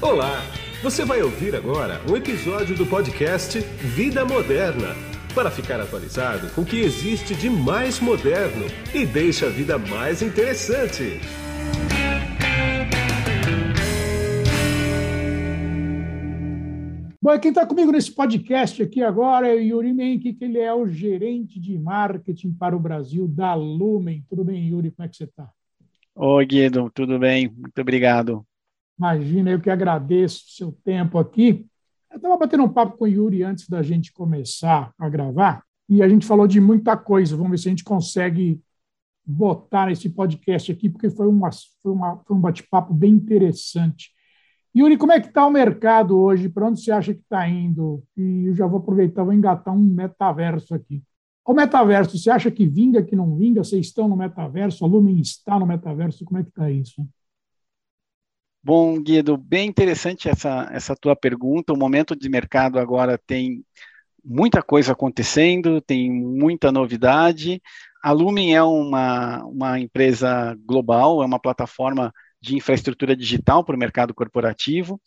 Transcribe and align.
Olá! 0.00 0.42
Você 0.80 1.04
vai 1.04 1.20
ouvir 1.22 1.56
agora 1.56 2.00
um 2.08 2.16
episódio 2.16 2.76
do 2.76 2.86
podcast 2.86 3.58
Vida 3.58 4.24
Moderna 4.24 4.94
para 5.34 5.50
ficar 5.50 5.80
atualizado 5.80 6.48
com 6.54 6.60
o 6.60 6.64
que 6.64 6.78
existe 6.78 7.34
de 7.34 7.50
mais 7.50 7.98
moderno 7.98 8.64
e 8.94 9.04
deixa 9.04 9.46
a 9.46 9.50
vida 9.50 9.76
mais 9.76 10.22
interessante. 10.22 11.18
Bom, 17.20 17.36
quem 17.40 17.48
está 17.48 17.66
comigo 17.66 17.90
nesse 17.90 18.12
podcast 18.12 18.80
aqui 18.80 19.02
agora 19.02 19.48
é 19.48 19.54
o 19.56 19.60
Yuri 19.60 19.92
Menck, 19.92 20.32
que 20.32 20.44
ele 20.44 20.60
é 20.60 20.72
o 20.72 20.86
gerente 20.86 21.58
de 21.58 21.76
marketing 21.76 22.52
para 22.52 22.76
o 22.76 22.80
Brasil 22.80 23.26
da 23.26 23.52
Lumen. 23.56 24.24
Tudo 24.30 24.44
bem, 24.44 24.68
Yuri? 24.68 24.92
Como 24.92 25.04
é 25.04 25.08
que 25.08 25.16
você 25.16 25.24
está? 25.24 25.50
Oi, 26.14 26.46
Guido, 26.46 26.88
tudo 26.94 27.18
bem? 27.18 27.48
Muito 27.48 27.80
obrigado. 27.80 28.47
Imagina, 28.98 29.50
eu 29.50 29.60
que 29.60 29.70
agradeço 29.70 30.44
o 30.46 30.50
seu 30.50 30.72
tempo 30.84 31.18
aqui. 31.18 31.66
Eu 32.10 32.16
estava 32.16 32.36
batendo 32.36 32.64
um 32.64 32.68
papo 32.68 32.96
com 32.96 33.04
o 33.04 33.08
Yuri 33.08 33.42
antes 33.42 33.68
da 33.68 33.82
gente 33.82 34.12
começar 34.12 34.92
a 34.98 35.08
gravar 35.08 35.62
e 35.88 36.02
a 36.02 36.08
gente 36.08 36.26
falou 36.26 36.46
de 36.46 36.60
muita 36.60 36.96
coisa. 36.96 37.36
Vamos 37.36 37.52
ver 37.52 37.58
se 37.58 37.68
a 37.68 37.70
gente 37.70 37.84
consegue 37.84 38.60
botar 39.24 39.86
nesse 39.86 40.08
podcast 40.08 40.72
aqui, 40.72 40.88
porque 40.88 41.10
foi, 41.10 41.28
uma, 41.28 41.50
foi, 41.82 41.92
uma, 41.92 42.16
foi 42.26 42.36
um 42.36 42.40
bate-papo 42.40 42.92
bem 42.92 43.12
interessante. 43.12 44.10
Yuri, 44.76 44.96
como 44.96 45.12
é 45.12 45.20
que 45.20 45.28
está 45.28 45.46
o 45.46 45.50
mercado 45.50 46.18
hoje? 46.18 46.48
Para 46.48 46.66
onde 46.66 46.80
você 46.80 46.90
acha 46.90 47.14
que 47.14 47.20
está 47.20 47.48
indo? 47.48 48.02
E 48.16 48.46
eu 48.46 48.54
já 48.54 48.66
vou 48.66 48.80
aproveitar, 48.80 49.24
vou 49.24 49.32
engatar 49.32 49.74
um 49.74 49.78
metaverso 49.78 50.74
aqui. 50.74 51.02
O 51.44 51.54
metaverso, 51.54 52.18
você 52.18 52.30
acha 52.30 52.50
que 52.50 52.66
vinga, 52.66 53.02
que 53.02 53.16
não 53.16 53.36
vinga? 53.36 53.64
Vocês 53.64 53.86
estão 53.86 54.08
no 54.08 54.16
metaverso? 54.16 54.84
A 54.84 54.88
Lumen 54.88 55.18
está 55.20 55.58
no 55.58 55.66
metaverso? 55.66 56.24
Como 56.24 56.38
é 56.38 56.42
que 56.42 56.50
está 56.50 56.70
isso? 56.70 57.06
Bom, 58.68 59.00
Guido, 59.00 59.34
bem 59.38 59.66
interessante 59.66 60.28
essa, 60.28 60.68
essa 60.70 60.94
tua 60.94 61.16
pergunta. 61.16 61.72
O 61.72 61.76
momento 61.78 62.14
de 62.14 62.28
mercado 62.28 62.78
agora 62.78 63.16
tem 63.16 63.64
muita 64.22 64.62
coisa 64.62 64.92
acontecendo, 64.92 65.80
tem 65.80 66.12
muita 66.12 66.70
novidade. 66.70 67.62
A 68.02 68.12
Lumen 68.12 68.54
é 68.54 68.62
uma, 68.62 69.42
uma 69.46 69.80
empresa 69.80 70.54
global, 70.66 71.22
é 71.22 71.24
uma 71.24 71.38
plataforma 71.38 72.12
de 72.42 72.56
infraestrutura 72.56 73.16
digital 73.16 73.64
para 73.64 73.74
o 73.74 73.78
mercado 73.78 74.12
corporativo. 74.12 75.00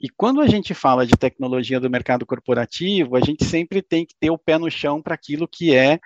E 0.00 0.08
quando 0.08 0.40
a 0.40 0.46
gente 0.46 0.72
fala 0.72 1.04
de 1.04 1.16
tecnologia 1.18 1.80
do 1.80 1.90
mercado 1.90 2.24
corporativo, 2.24 3.16
a 3.16 3.20
gente 3.20 3.44
sempre 3.44 3.82
tem 3.82 4.06
que 4.06 4.14
ter 4.14 4.30
o 4.30 4.38
pé 4.38 4.56
no 4.58 4.70
chão 4.70 5.02
para 5.02 5.16
aquilo 5.16 5.48
que 5.48 5.74
é 5.74 5.98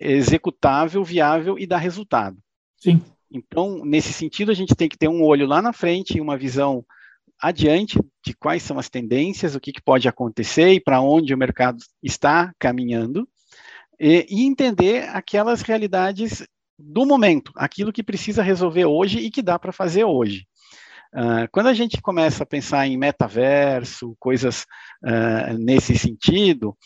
executável, 0.00 1.04
viável 1.04 1.56
e 1.56 1.64
dá 1.64 1.76
resultado. 1.76 2.36
Sim. 2.76 3.00
Então, 3.30 3.84
nesse 3.84 4.12
sentido, 4.12 4.50
a 4.50 4.54
gente 4.54 4.74
tem 4.74 4.88
que 4.88 4.98
ter 4.98 5.08
um 5.08 5.22
olho 5.22 5.46
lá 5.46 5.62
na 5.62 5.72
frente 5.72 6.16
e 6.16 6.20
uma 6.20 6.36
visão 6.36 6.84
adiante 7.40 7.98
de 8.24 8.34
quais 8.34 8.62
são 8.62 8.78
as 8.78 8.90
tendências, 8.90 9.54
o 9.54 9.60
que, 9.60 9.72
que 9.72 9.82
pode 9.82 10.08
acontecer 10.08 10.72
e 10.72 10.80
para 10.80 11.00
onde 11.00 11.32
o 11.32 11.38
mercado 11.38 11.78
está 12.02 12.52
caminhando, 12.58 13.26
e, 13.98 14.26
e, 14.28 14.46
entender 14.46 15.08
aquelas 15.10 15.62
realidades 15.62 16.46
do 16.78 17.06
momento, 17.06 17.52
aquilo 17.56 17.92
que 17.92 18.02
precisa 18.02 18.42
resolver 18.42 18.86
hoje 18.86 19.18
e 19.18 19.30
que 19.30 19.42
dá 19.42 19.58
para 19.58 19.72
fazer 19.72 20.04
hoje. 20.04 20.46
Uh, 21.14 21.48
quando 21.50 21.66
a 21.66 21.74
gente 21.74 22.00
começa 22.00 22.42
a 22.42 22.46
pensar 22.46 22.86
em 22.86 22.96
metaverso, 22.96 24.16
coisas 24.18 24.64
uh, 25.04 25.58
nesse 25.58 25.98
sentido, 25.98 26.76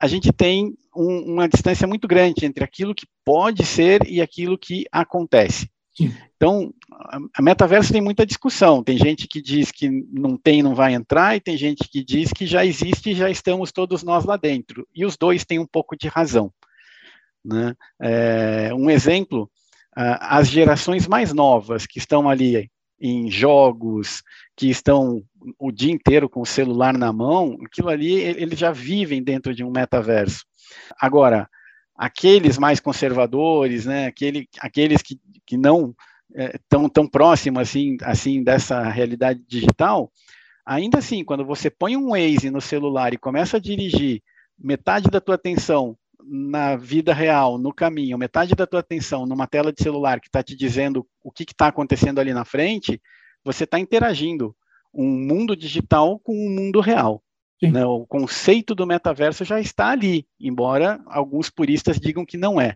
a 0.00 0.06
gente 0.06 0.32
tem 0.32 0.74
um, 0.96 1.34
uma 1.34 1.48
distância 1.48 1.86
muito 1.86 2.08
grande 2.08 2.44
entre 2.44 2.64
aquilo 2.64 2.94
que 2.94 3.06
pode 3.24 3.64
ser 3.64 4.06
e 4.06 4.20
aquilo 4.20 4.58
que 4.58 4.86
acontece. 4.90 5.70
Então, 6.36 6.72
a 7.34 7.42
metaverso 7.42 7.92
tem 7.92 8.00
muita 8.00 8.24
discussão. 8.24 8.82
Tem 8.82 8.96
gente 8.96 9.26
que 9.26 9.40
diz 9.40 9.70
que 9.70 9.88
não 10.12 10.36
tem, 10.36 10.62
não 10.62 10.74
vai 10.74 10.94
entrar, 10.94 11.36
e 11.36 11.40
tem 11.40 11.56
gente 11.56 11.88
que 11.88 12.04
diz 12.04 12.32
que 12.32 12.46
já 12.46 12.64
existe 12.64 13.10
e 13.10 13.14
já 13.14 13.30
estamos 13.30 13.72
todos 13.72 14.02
nós 14.02 14.24
lá 14.24 14.36
dentro. 14.36 14.86
E 14.94 15.04
os 15.04 15.16
dois 15.16 15.44
têm 15.44 15.58
um 15.58 15.66
pouco 15.66 15.96
de 15.96 16.08
razão. 16.08 16.52
Né? 17.44 17.74
É, 18.00 18.70
um 18.74 18.90
exemplo, 18.90 19.50
as 19.94 20.48
gerações 20.48 21.06
mais 21.06 21.32
novas 21.32 21.86
que 21.86 21.98
estão 21.98 22.28
ali 22.28 22.70
em 23.00 23.30
jogos, 23.30 24.22
que 24.54 24.68
estão 24.68 25.22
o 25.58 25.72
dia 25.72 25.90
inteiro 25.90 26.28
com 26.28 26.42
o 26.42 26.46
celular 26.46 26.96
na 26.96 27.12
mão, 27.12 27.56
aquilo 27.64 27.88
ali, 27.88 28.12
eles 28.12 28.58
já 28.58 28.72
vivem 28.72 29.22
dentro 29.22 29.54
de 29.54 29.64
um 29.64 29.70
metaverso. 29.70 30.44
Agora, 31.00 31.48
aqueles 32.00 32.56
mais 32.56 32.80
conservadores, 32.80 33.84
né, 33.84 34.06
aquele, 34.06 34.48
aqueles 34.58 35.02
que, 35.02 35.20
que 35.44 35.58
não 35.58 35.94
estão 36.34 36.86
é, 36.86 36.88
tão 36.88 37.06
próximos 37.06 37.60
assim, 37.60 37.98
assim 38.00 38.42
dessa 38.42 38.88
realidade 38.88 39.44
digital, 39.46 40.10
ainda 40.64 40.96
assim, 40.96 41.22
quando 41.22 41.44
você 41.44 41.68
põe 41.68 41.98
um 41.98 42.12
Waze 42.12 42.48
no 42.48 42.60
celular 42.62 43.12
e 43.12 43.18
começa 43.18 43.58
a 43.58 43.60
dirigir 43.60 44.22
metade 44.58 45.10
da 45.10 45.20
tua 45.20 45.34
atenção 45.34 45.94
na 46.24 46.74
vida 46.74 47.12
real, 47.12 47.58
no 47.58 47.70
caminho, 47.70 48.16
metade 48.16 48.54
da 48.54 48.66
tua 48.66 48.80
atenção 48.80 49.26
numa 49.26 49.46
tela 49.46 49.70
de 49.70 49.82
celular 49.82 50.20
que 50.20 50.28
está 50.28 50.42
te 50.42 50.56
dizendo 50.56 51.06
o 51.22 51.30
que 51.30 51.42
está 51.42 51.66
acontecendo 51.66 52.18
ali 52.18 52.32
na 52.32 52.46
frente, 52.46 52.98
você 53.44 53.64
está 53.64 53.78
interagindo 53.78 54.56
um 54.94 55.06
mundo 55.06 55.54
digital 55.54 56.18
com 56.18 56.32
um 56.32 56.48
mundo 56.48 56.80
real. 56.80 57.22
Né, 57.62 57.84
o 57.84 58.06
conceito 58.06 58.74
do 58.74 58.86
metaverso 58.86 59.44
já 59.44 59.60
está 59.60 59.90
ali, 59.90 60.26
embora 60.40 61.00
alguns 61.06 61.50
puristas 61.50 62.00
digam 62.00 62.24
que 62.24 62.38
não 62.38 62.60
é. 62.60 62.74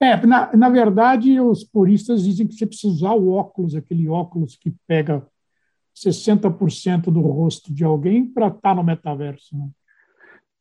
É, 0.00 0.24
na, 0.26 0.54
na 0.54 0.68
verdade, 0.68 1.40
os 1.40 1.64
puristas 1.64 2.22
dizem 2.22 2.46
que 2.46 2.54
você 2.54 2.66
precisa 2.66 2.92
usar 2.92 3.12
o 3.12 3.30
óculos, 3.30 3.74
aquele 3.74 4.08
óculos 4.08 4.54
que 4.54 4.72
pega 4.86 5.26
60% 5.96 7.04
do 7.04 7.20
rosto 7.20 7.72
de 7.72 7.82
alguém 7.82 8.26
para 8.26 8.48
estar 8.48 8.60
tá 8.60 8.74
no 8.74 8.84
metaverso. 8.84 9.56
Né? 9.56 9.68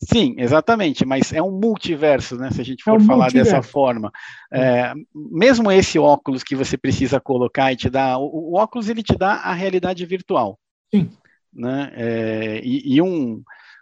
Sim, 0.01 0.35
exatamente, 0.37 1.05
mas 1.05 1.33
é 1.33 1.41
um 1.41 1.51
multiverso, 1.51 2.37
né? 2.37 2.51
Se 2.51 2.61
a 2.61 2.63
gente 2.63 2.83
for 2.83 2.99
é 2.99 3.03
um 3.03 3.05
falar 3.05 3.25
multiverso. 3.25 3.51
dessa 3.51 3.61
forma. 3.61 4.11
É, 4.51 4.93
mesmo 5.13 5.71
esse 5.71 5.99
óculos 5.99 6.43
que 6.43 6.55
você 6.55 6.77
precisa 6.77 7.19
colocar 7.19 7.73
e 7.73 7.75
te 7.75 7.89
dá, 7.89 8.17
o, 8.17 8.53
o 8.53 8.55
óculos 8.55 8.87
ele 8.87 9.03
te 9.03 9.17
dá 9.17 9.33
a 9.33 9.53
realidade 9.53 10.05
virtual. 10.05 10.57
Sim. 10.93 11.09
Né? 11.55 11.91
É, 11.95 12.61
e, 12.63 12.95
e 12.95 13.01
um, 13.01 13.41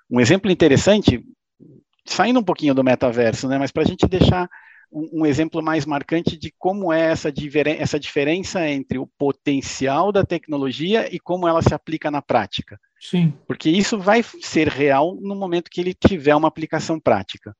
um 0.09 0.19
exemplo 0.19 0.51
interessante, 0.51 1.23
saindo 2.06 2.39
um 2.39 2.44
pouquinho 2.44 2.75
do 2.75 2.84
metaverso, 2.84 3.47
né? 3.47 3.57
mas 3.57 3.72
para 3.72 3.84
a 3.84 3.85
gente 3.85 4.07
deixar 4.07 4.47
um, 4.91 5.22
um, 5.22 5.25
exemplo 5.25 5.61
mais 5.61 5.85
marcante 5.85 6.38
de 6.38 6.53
como 6.57 6.94
é 6.94 7.12
essa, 7.12 7.33
essa 7.79 8.00
diferença 8.00 8.69
entre 8.69 9.00
o 9.00 9.09
potencial 9.17 10.12
da 10.12 10.23
tecnologia 10.23 11.13
e 11.13 11.19
como 11.19 11.47
ela 11.47 11.63
se 11.63 11.73
aplica 11.73 12.12
na 12.12 12.22
prática. 12.22 12.79
Sim. 13.00 13.33
Porque 13.47 13.69
isso 13.69 13.97
vai 13.97 14.23
ser 14.41 14.67
real 14.67 15.17
no 15.19 15.35
momento 15.35 15.69
que 15.69 15.81
ele 15.81 15.94
tiver 15.94 16.35
uma 16.35 16.47
aplicação 16.47 17.00
prática. 17.00 17.56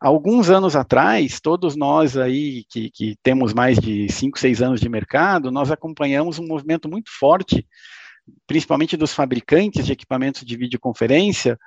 Alguns 0.00 0.48
anos 0.48 0.74
atrás, 0.74 1.38
todos 1.38 1.76
nós 1.76 2.16
aí 2.16 2.64
que, 2.68 2.90
que 2.90 3.14
temos 3.22 3.52
mais 3.52 3.78
de 3.78 4.10
5, 4.10 4.38
6 4.38 4.62
anos 4.62 4.80
de 4.80 4.88
mercado, 4.88 5.50
nós 5.50 5.70
acompanhamos 5.70 6.38
um 6.38 6.46
movimento 6.46 6.88
muito 6.88 7.10
forte 7.10 7.66
principalmente 8.46 8.96
dos 8.96 9.12
fabricantes 9.12 9.86
de 9.86 9.92
equipamentos 9.92 10.44
de 10.44 10.56
videoconferência, 10.56 11.58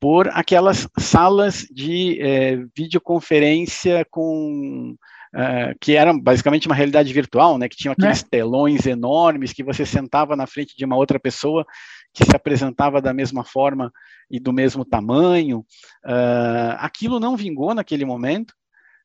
por 0.00 0.28
aquelas 0.28 0.88
salas 0.98 1.66
de 1.70 2.20
é, 2.22 2.56
videoconferência 2.74 4.06
com 4.10 4.96
uh, 5.34 5.76
que 5.78 5.94
eram 5.94 6.18
basicamente 6.18 6.66
uma 6.66 6.74
realidade 6.74 7.12
virtual, 7.12 7.58
né? 7.58 7.68
Que 7.68 7.76
tinham 7.76 7.92
aqueles 7.92 8.22
é. 8.22 8.26
telões 8.30 8.86
enormes 8.86 9.52
que 9.52 9.62
você 9.62 9.84
sentava 9.84 10.34
na 10.34 10.46
frente 10.46 10.74
de 10.76 10.84
uma 10.86 10.96
outra 10.96 11.20
pessoa 11.20 11.66
que 12.14 12.24
se 12.24 12.34
apresentava 12.34 13.00
da 13.00 13.12
mesma 13.12 13.44
forma 13.44 13.92
e 14.30 14.40
do 14.40 14.52
mesmo 14.52 14.84
tamanho. 14.84 15.60
Uh, 16.04 16.74
aquilo 16.78 17.20
não 17.20 17.36
vingou 17.36 17.74
naquele 17.74 18.06
momento. 18.06 18.54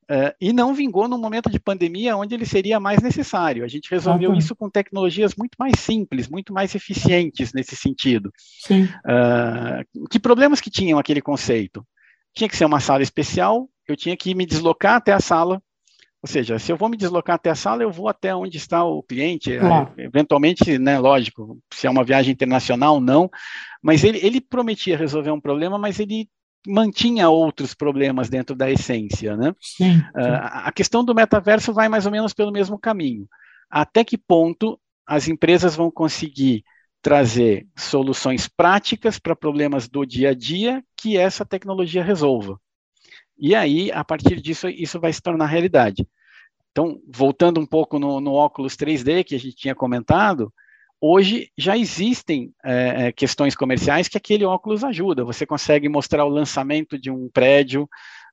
Uh, 0.09 0.29
e 0.39 0.53
não 0.53 0.73
vingou 0.73 1.07
no 1.07 1.17
momento 1.17 1.49
de 1.49 1.59
pandemia, 1.59 2.15
onde 2.15 2.35
ele 2.35 2.45
seria 2.45 2.79
mais 2.79 3.01
necessário. 3.01 3.63
A 3.63 3.67
gente 3.67 3.89
resolveu 3.89 4.33
ah, 4.33 4.37
isso 4.37 4.55
com 4.55 4.69
tecnologias 4.69 5.33
muito 5.35 5.55
mais 5.57 5.79
simples, 5.79 6.27
muito 6.27 6.53
mais 6.53 6.75
eficientes 6.75 7.53
nesse 7.53 7.75
sentido. 7.75 8.31
Uh, 8.69 10.07
que 10.07 10.19
problemas 10.19 10.61
que 10.61 10.69
tinham 10.69 10.99
aquele 10.99 11.21
conceito? 11.21 11.83
Tinha 12.35 12.47
que 12.47 12.55
ser 12.55 12.65
uma 12.65 12.79
sala 12.79 13.01
especial, 13.01 13.67
eu 13.87 13.95
tinha 13.95 14.15
que 14.15 14.35
me 14.35 14.45
deslocar 14.45 14.95
até 14.95 15.11
a 15.11 15.19
sala. 15.19 15.59
Ou 16.21 16.27
seja, 16.27 16.57
se 16.59 16.71
eu 16.71 16.77
vou 16.77 16.89
me 16.89 16.97
deslocar 16.97 17.35
até 17.35 17.49
a 17.49 17.55
sala, 17.55 17.83
eu 17.83 17.91
vou 17.91 18.07
até 18.07 18.35
onde 18.35 18.57
está 18.57 18.83
o 18.83 19.01
cliente. 19.01 19.57
Claro. 19.57 19.91
Eventualmente, 19.97 20.77
né, 20.77 20.99
lógico, 20.99 21.59
se 21.71 21.87
é 21.87 21.89
uma 21.89 22.03
viagem 22.03 22.31
internacional, 22.31 22.99
não. 22.99 23.29
Mas 23.81 24.03
ele, 24.03 24.19
ele 24.23 24.41
prometia 24.41 24.97
resolver 24.97 25.31
um 25.31 25.41
problema, 25.41 25.77
mas 25.77 25.99
ele 25.99 26.27
mantinha 26.67 27.29
outros 27.29 27.73
problemas 27.73 28.29
dentro 28.29 28.55
da 28.55 28.69
essência, 28.69 29.35
né? 29.35 29.53
Sim, 29.59 29.99
sim. 29.99 29.99
Uh, 29.99 30.39
a 30.41 30.71
questão 30.71 31.03
do 31.03 31.15
metaverso 31.15 31.73
vai 31.73 31.89
mais 31.89 32.05
ou 32.05 32.11
menos 32.11 32.33
pelo 32.33 32.51
mesmo 32.51 32.79
caminho. 32.79 33.27
Até 33.69 34.03
que 34.03 34.17
ponto 34.17 34.79
as 35.05 35.27
empresas 35.27 35.75
vão 35.75 35.91
conseguir 35.91 36.63
trazer 37.01 37.67
soluções 37.77 38.47
práticas 38.47 39.19
para 39.19 39.35
problemas 39.35 39.87
do 39.87 40.05
dia 40.05 40.29
a 40.29 40.33
dia 40.33 40.83
que 40.97 41.17
essa 41.17 41.45
tecnologia 41.45 42.03
resolva? 42.03 42.59
E 43.37 43.53
aí, 43.53 43.91
a 43.91 44.03
partir 44.03 44.41
disso, 44.41 44.67
isso 44.69 44.99
vai 44.99 45.11
se 45.11 45.21
tornar 45.21 45.45
realidade. 45.45 46.07
Então, 46.71 46.99
voltando 47.07 47.59
um 47.59 47.65
pouco 47.65 47.99
no, 47.99 48.19
no 48.19 48.33
óculos 48.33 48.75
3D 48.75 49.23
que 49.23 49.35
a 49.35 49.39
gente 49.39 49.55
tinha 49.55 49.75
comentado, 49.75 50.53
hoje 51.07 51.49
já 51.57 51.77
existem 51.77 52.51
é, 52.63 53.11
questões 53.11 53.55
comerciais 53.55 54.07
que 54.07 54.17
aquele 54.17 54.45
óculos 54.45 54.83
ajuda. 54.83 55.23
Você 55.23 55.45
consegue 55.45 55.87
mostrar 55.87 56.25
o 56.25 56.29
lançamento 56.29 56.97
de 56.97 57.11
um 57.11 57.29
prédio, 57.29 57.87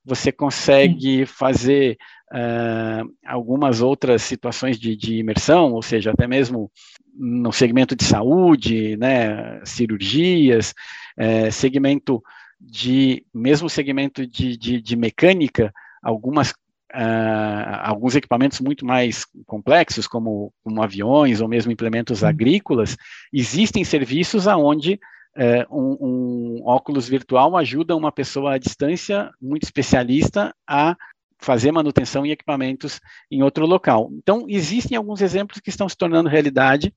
você 0.05 0.31
consegue 0.31 1.25
fazer 1.25 1.97
uh, 2.33 3.09
algumas 3.25 3.81
outras 3.81 4.21
situações 4.21 4.77
de, 4.77 4.95
de, 4.97 5.17
imersão, 5.17 5.71
ou 5.71 5.81
seja, 5.81 6.11
até 6.11 6.27
mesmo 6.27 6.69
no 7.15 7.53
segmento 7.53 7.95
de 7.95 8.03
saúde, 8.03 8.97
né, 8.97 9.61
cirurgias, 9.63 10.73
uh, 11.17 11.51
segmento 11.51 12.21
de, 12.59 13.25
mesmo 13.33 13.69
segmento 13.69 14.27
de, 14.27 14.57
de, 14.57 14.81
de 14.81 14.95
mecânica, 14.95 15.71
algumas 16.01 16.53
Uh, 16.93 17.79
alguns 17.81 18.15
equipamentos 18.15 18.59
muito 18.59 18.85
mais 18.85 19.25
complexos, 19.47 20.05
como, 20.05 20.53
como, 20.63 20.83
aviões 20.83 21.41
ou 21.41 21.47
mesmo 21.47 21.71
implementos 21.71 22.23
agrícolas, 22.23 22.95
existem 23.33 23.83
serviços 23.83 24.47
aonde 24.47 24.99
é, 25.35 25.65
um, 25.71 25.97
um, 25.99 26.61
óculos 26.63 27.09
virtual 27.09 27.57
ajuda 27.57 27.95
uma 27.95 28.11
pessoa 28.11 28.53
à 28.53 28.57
distância, 28.57 29.31
muito 29.41 29.63
especialista, 29.63 30.53
a 30.67 30.95
fazer 31.39 31.71
manutenção 31.71 32.25
em 32.25 32.31
equipamentos 32.31 33.01
em 33.29 33.43
outro 33.43 33.65
local. 33.65 34.09
Então, 34.13 34.45
existem 34.47 34.95
alguns 34.95 35.21
exemplos 35.21 35.59
que 35.59 35.69
estão 35.69 35.89
se 35.89 35.97
tornando 35.97 36.29
realidade, 36.29 36.93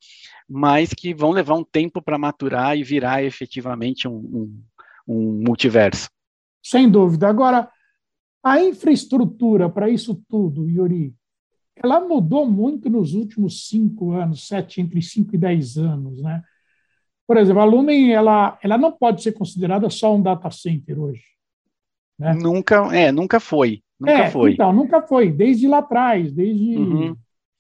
mas 0.49 0.91
que 0.91 1.15
vão 1.15 1.31
levar 1.31 1.55
um 1.55 1.65
tempo 1.65 2.01
para 2.01 2.19
maturar 2.19 2.77
e 2.77 2.85
virar 2.85 3.25
efetivamente 3.25 4.07
um, 4.07 4.15
um, 4.15 4.63
um 5.09 5.43
multiverso. 5.45 6.09
Sem 6.63 6.89
dúvida. 6.89 7.29
Agora, 7.29 7.69
a 8.47 8.63
infraestrutura 8.63 9.69
para 9.69 9.91
isso 9.91 10.23
tudo, 10.29 10.71
Yuri, 10.71 11.13
ela 11.75 11.99
mudou 11.99 12.49
muito 12.49 12.89
nos 12.89 13.13
últimos 13.13 13.67
cinco 13.69 14.13
anos, 14.13 14.47
sete, 14.47 14.81
entre 14.81 15.03
cinco 15.03 15.35
e 15.35 15.39
dez 15.39 15.77
anos, 15.77 16.23
né? 16.23 16.45
Por 17.27 17.37
exemplo, 17.39 17.61
a 17.61 17.65
Lumen 17.65 18.13
ela, 18.13 18.57
ela 18.63 18.79
não 18.79 18.93
pode 18.93 19.21
ser 19.21 19.33
considerada 19.33 19.91
só 19.91 20.15
um 20.15 20.23
data 20.23 20.49
center 20.53 20.97
hoje. 20.97 21.25
Né? 22.17 22.35
Nunca, 22.35 22.97
é, 22.97 23.11
nunca 23.11 23.41
foi. 23.41 23.83
Nunca 23.99 24.13
é, 24.13 24.31
foi. 24.31 24.53
Então, 24.53 24.73
nunca 24.73 25.03
foi, 25.03 25.33
desde 25.33 25.67
lá 25.67 25.79
atrás, 25.79 26.33
desde 26.33 26.77
uhum. 26.77 27.17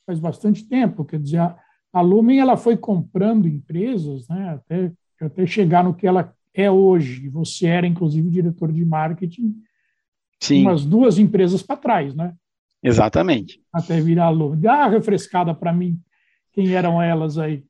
faz 0.06 0.20
bastante 0.20 0.68
tempo. 0.68 1.04
Quer 1.04 1.18
dizer, 1.18 1.38
a, 1.38 1.58
a 1.92 2.00
Lumen 2.00 2.38
ela 2.38 2.56
foi 2.56 2.76
comprando 2.76 3.48
empresas, 3.48 4.28
né, 4.28 4.50
até, 4.50 4.92
até 5.20 5.46
chegar 5.48 5.82
no 5.82 5.94
que 5.94 6.06
ela 6.06 6.32
é 6.54 6.70
hoje. 6.70 7.28
Você 7.30 7.66
era, 7.66 7.88
inclusive, 7.88 8.30
diretor 8.30 8.70
de 8.70 8.84
marketing 8.84 9.66
Sim. 10.40 10.62
umas 10.62 10.84
duas 10.84 11.18
empresas 11.18 11.62
para 11.62 11.76
trás, 11.76 12.14
né? 12.14 12.34
Exatamente. 12.82 13.60
Até 13.72 14.00
virar 14.00 14.26
a 14.26 14.30
Lumen. 14.30 14.60
Dá 14.60 14.74
uma 14.74 14.88
refrescada 14.88 15.54
para 15.54 15.72
mim 15.72 15.98
quem 16.52 16.72
eram 16.74 17.02
elas 17.02 17.36
aí. 17.36 17.62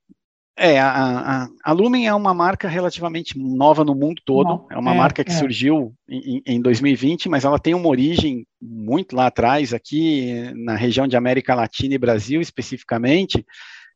É, 0.58 0.80
a, 0.80 0.88
a, 0.90 1.48
a, 1.62 1.72
Lumen 1.72 2.06
é 2.06 2.14
uma 2.14 2.32
marca 2.32 2.66
relativamente 2.66 3.38
nova 3.38 3.84
no 3.84 3.94
mundo 3.94 4.22
todo. 4.24 4.48
Não, 4.48 4.66
é 4.70 4.78
uma 4.78 4.94
é, 4.94 4.96
marca 4.96 5.22
que 5.22 5.30
é. 5.30 5.34
surgiu 5.34 5.94
em, 6.08 6.42
em 6.46 6.62
2020, 6.62 7.28
mas 7.28 7.44
ela 7.44 7.58
tem 7.58 7.74
uma 7.74 7.88
origem 7.88 8.46
muito 8.60 9.14
lá 9.14 9.26
atrás, 9.26 9.74
aqui 9.74 10.50
na 10.54 10.74
região 10.74 11.06
de 11.06 11.14
América 11.14 11.54
Latina 11.54 11.94
e 11.94 11.98
Brasil 11.98 12.40
especificamente. 12.40 13.44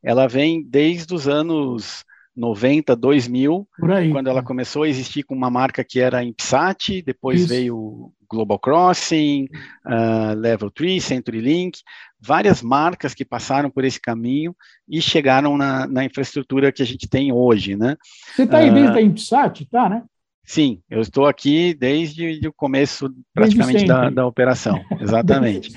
Ela 0.03 0.27
vem 0.27 0.63
desde 0.63 1.11
os 1.15 1.27
anos 1.27 2.05
90, 2.35 2.95
2000, 2.95 3.67
quando 4.11 4.27
ela 4.27 4.41
começou 4.41 4.83
a 4.83 4.89
existir 4.89 5.23
com 5.23 5.35
uma 5.35 5.49
marca 5.49 5.83
que 5.83 5.99
era 5.99 6.23
Impsat, 6.23 7.01
depois 7.01 7.41
Isso. 7.41 7.49
veio 7.49 8.11
Global 8.29 8.57
Crossing, 8.57 9.47
uh, 9.85 10.33
Level 10.37 10.71
3, 10.71 11.03
CenturyLink, 11.03 11.79
várias 12.19 12.61
marcas 12.61 13.13
que 13.13 13.25
passaram 13.25 13.69
por 13.69 13.83
esse 13.83 13.99
caminho 13.99 14.55
e 14.87 15.01
chegaram 15.01 15.57
na, 15.57 15.85
na 15.85 16.05
infraestrutura 16.05 16.71
que 16.71 16.81
a 16.81 16.85
gente 16.85 17.09
tem 17.09 17.33
hoje, 17.33 17.75
né? 17.75 17.97
Você 18.33 18.43
está 18.43 18.59
aí 18.59 18.69
uh, 18.69 18.73
desde 18.73 18.97
a 18.97 19.01
Impsat, 19.01 19.65
tá, 19.65 19.89
né? 19.89 20.03
Sim, 20.43 20.81
eu 20.89 21.01
estou 21.01 21.27
aqui 21.27 21.73
desde 21.73 22.47
o 22.47 22.53
começo 22.53 23.13
praticamente 23.33 23.85
da, 23.85 24.09
da, 24.09 24.25
operação, 24.25 24.81
exatamente. 24.99 25.71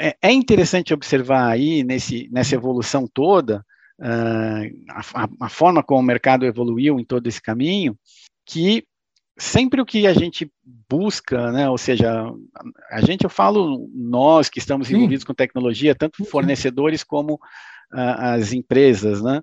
é, 0.00 0.16
é 0.22 0.32
interessante 0.32 0.94
observar 0.94 1.50
aí 1.50 1.82
nesse, 1.82 2.28
nessa 2.32 2.54
evolução 2.54 3.08
toda 3.12 3.64
a, 4.00 5.28
a, 5.40 5.48
forma 5.48 5.82
como 5.82 6.00
o 6.00 6.04
mercado 6.04 6.44
evoluiu 6.44 7.00
em 7.00 7.04
todo 7.04 7.26
esse 7.26 7.40
caminho, 7.40 7.98
que 8.44 8.84
sempre 9.38 9.80
o 9.80 9.86
que 9.86 10.06
a 10.06 10.14
gente 10.14 10.50
busca, 10.88 11.52
né, 11.52 11.68
ou 11.68 11.76
seja, 11.76 12.32
a 12.90 13.00
gente, 13.02 13.24
eu 13.24 13.30
falo 13.30 13.88
nós 13.92 14.48
que 14.48 14.58
estamos 14.58 14.90
envolvidos 14.90 15.22
Sim. 15.22 15.26
com 15.26 15.34
tecnologia, 15.34 15.94
tanto 15.94 16.24
fornecedores 16.24 17.04
como 17.04 17.34
uh, 17.34 18.16
as 18.18 18.52
empresas, 18.52 19.22
né, 19.22 19.42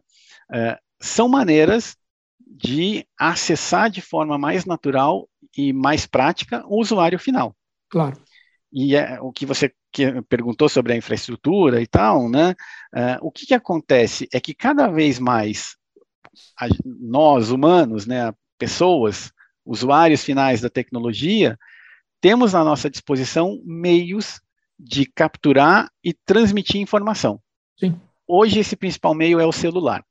uh, 0.51 0.77
são 0.99 1.27
maneiras 1.27 1.95
de 2.39 3.05
acessar 3.19 3.89
de 3.89 4.01
forma 4.01 4.37
mais 4.37 4.65
natural 4.65 5.27
e 5.55 5.73
mais 5.73 6.05
prática 6.05 6.63
o 6.67 6.79
usuário 6.79 7.19
final. 7.19 7.55
Claro. 7.89 8.17
E 8.71 8.95
é 8.95 9.19
o 9.21 9.31
que 9.31 9.45
você 9.45 9.71
que 9.93 10.21
perguntou 10.23 10.67
sobre 10.67 10.93
a 10.93 10.97
infraestrutura 10.97 11.79
e 11.79 11.85
tal, 11.87 12.27
né? 12.27 12.55
Uh, 12.93 13.27
o 13.27 13.31
que, 13.31 13.45
que 13.45 13.53
acontece 13.53 14.27
é 14.33 14.41
que 14.41 14.53
cada 14.53 14.87
vez 14.87 15.19
mais 15.19 15.77
a, 16.59 16.67
nós 16.83 17.51
humanos, 17.51 18.07
né, 18.07 18.33
pessoas, 18.57 19.31
usuários 19.63 20.23
finais 20.23 20.59
da 20.59 20.69
tecnologia, 20.69 21.57
temos 22.19 22.55
à 22.55 22.63
nossa 22.63 22.89
disposição 22.89 23.61
meios 23.63 24.41
de 24.79 25.05
capturar 25.05 25.91
e 26.03 26.13
transmitir 26.13 26.81
informação. 26.81 27.39
Sim. 27.79 27.99
Hoje, 28.27 28.59
esse 28.59 28.75
principal 28.75 29.13
meio 29.13 29.39
é 29.39 29.45
o 29.45 29.51
celular. 29.51 30.03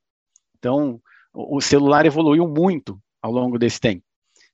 Então, 0.57 1.01
o 1.33 1.59
celular 1.59 2.05
evoluiu 2.05 2.47
muito 2.47 2.99
ao 3.21 3.31
longo 3.31 3.59
desse 3.59 3.79
tempo. 3.79 4.03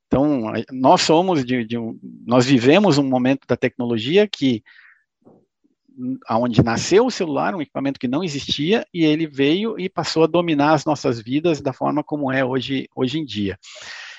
Então, 0.08 0.52
nós 0.72 1.02
somos 1.02 1.46
de, 1.46 1.64
de 1.64 1.78
um, 1.78 2.00
nós 2.26 2.46
vivemos 2.46 2.98
um 2.98 3.08
momento 3.08 3.46
da 3.48 3.56
tecnologia 3.56 4.28
que 4.28 4.64
aonde 6.28 6.64
nasceu 6.64 7.06
o 7.06 7.12
celular, 7.12 7.56
um 7.56 7.62
equipamento 7.62 8.00
que 8.00 8.08
não 8.08 8.24
existia, 8.24 8.86
e 8.94 9.04
ele 9.04 9.28
veio 9.28 9.80
e 9.80 9.90
passou 9.90 10.24
a 10.24 10.28
dominar 10.28 10.74
as 10.74 10.86
nossas 10.86 11.22
vidas 11.22 11.62
da 11.62 11.74
forma 11.74 12.04
como 12.04 12.32
é 12.32 12.44
hoje, 12.44 12.88
hoje 12.96 13.20
em 13.20 13.26
dia. 13.26 13.58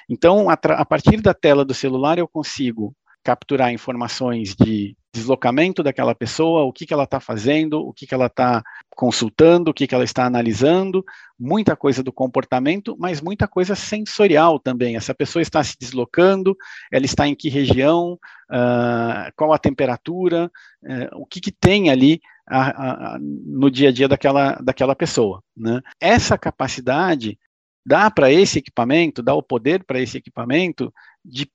Então, 0.08 0.50
a, 0.50 0.54
a 0.54 0.84
partir 0.84 1.20
da 1.20 1.32
tela 1.32 1.64
do 1.64 1.74
celular, 1.74 2.18
eu 2.18 2.26
consigo 2.26 2.94
capturar 3.22 3.72
informações 3.72 4.54
de 4.54 4.96
deslocamento 5.12 5.82
daquela 5.82 6.14
pessoa, 6.14 6.62
o 6.62 6.72
que, 6.72 6.86
que 6.86 6.94
ela 6.94 7.04
está 7.04 7.18
fazendo, 7.18 7.80
o 7.80 7.92
que, 7.92 8.06
que 8.06 8.14
ela 8.14 8.26
está 8.26 8.62
consultando, 8.94 9.70
o 9.70 9.74
que, 9.74 9.86
que 9.86 9.94
ela 9.94 10.04
está 10.04 10.24
analisando, 10.24 11.04
muita 11.38 11.74
coisa 11.74 12.02
do 12.02 12.12
comportamento, 12.12 12.96
mas 12.98 13.20
muita 13.20 13.48
coisa 13.48 13.74
sensorial 13.74 14.60
também. 14.60 14.96
Essa 14.96 15.14
pessoa 15.14 15.42
está 15.42 15.64
se 15.64 15.76
deslocando, 15.78 16.56
ela 16.92 17.04
está 17.04 17.26
em 17.26 17.34
que 17.34 17.48
região, 17.48 18.18
uh, 18.50 19.32
qual 19.36 19.52
a 19.52 19.58
temperatura, 19.58 20.50
uh, 20.82 21.20
o 21.20 21.26
que, 21.26 21.40
que 21.40 21.50
tem 21.50 21.90
ali 21.90 22.20
a, 22.46 23.14
a, 23.14 23.18
no 23.18 23.70
dia 23.70 23.88
a 23.88 23.92
dia 23.92 24.08
daquela, 24.08 24.52
daquela 24.62 24.94
pessoa. 24.94 25.42
Né? 25.56 25.80
Essa 26.00 26.38
capacidade 26.38 27.38
dá 27.84 28.10
para 28.10 28.30
esse 28.30 28.58
equipamento, 28.58 29.22
dá 29.22 29.34
o 29.34 29.42
poder 29.42 29.84
para 29.84 30.00
esse 30.00 30.18
equipamento 30.18 30.92
de 31.24 31.50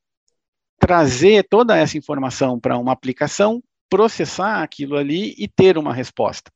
trazer 0.80 1.46
toda 1.50 1.76
essa 1.76 1.98
informação 1.98 2.60
para 2.60 2.78
uma 2.78 2.92
aplicação, 2.92 3.62
processar 3.90 4.62
aquilo 4.62 4.98
ali 4.98 5.34
e 5.38 5.48
ter 5.48 5.78
uma 5.78 5.94
resposta. 5.94 6.52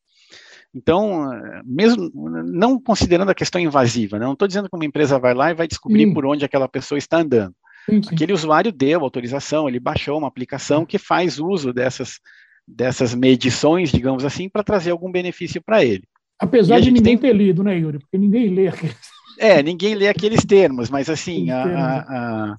Então, 0.73 1.29
mesmo 1.65 2.11
não 2.45 2.79
considerando 2.79 3.29
a 3.29 3.35
questão 3.35 3.59
invasiva, 3.59 4.19
né? 4.19 4.25
não 4.25 4.33
estou 4.33 4.47
dizendo 4.47 4.69
que 4.69 4.75
uma 4.75 4.85
empresa 4.85 5.17
vai 5.17 5.33
lá 5.33 5.49
e 5.49 5.55
vai 5.55 5.67
descobrir 5.67 6.05
sim. 6.05 6.13
por 6.13 6.25
onde 6.25 6.45
aquela 6.45 6.67
pessoa 6.67 6.97
está 6.97 7.17
andando. 7.17 7.55
Sim. 7.89 8.01
Aquele 8.11 8.33
usuário 8.33 8.71
deu 8.71 9.01
autorização, 9.01 9.67
ele 9.67 9.79
baixou 9.79 10.17
uma 10.17 10.27
aplicação 10.27 10.85
que 10.85 10.99
faz 10.99 11.39
uso 11.39 11.73
dessas, 11.73 12.19
dessas 12.67 13.15
medições, 13.15 13.91
digamos 13.91 14.23
assim, 14.23 14.47
para 14.47 14.63
trazer 14.63 14.91
algum 14.91 15.11
benefício 15.11 15.59
para 15.59 15.83
ele. 15.83 16.03
Apesar 16.37 16.79
de 16.79 16.91
ninguém 16.91 17.17
tem... 17.17 17.29
ter 17.29 17.35
lido, 17.35 17.63
né, 17.63 17.77
Yuri? 17.77 17.99
Porque 17.99 18.17
ninguém 18.17 18.49
lê 18.53 18.67
aqueles 18.67 18.95
é, 19.39 19.63
ninguém 19.63 19.95
lê 19.95 20.09
aqueles 20.09 20.45
termos, 20.45 20.89
mas 20.89 21.09
assim, 21.09 21.49
a, 21.49 21.63
a, 21.63 21.99
a, 21.99 22.55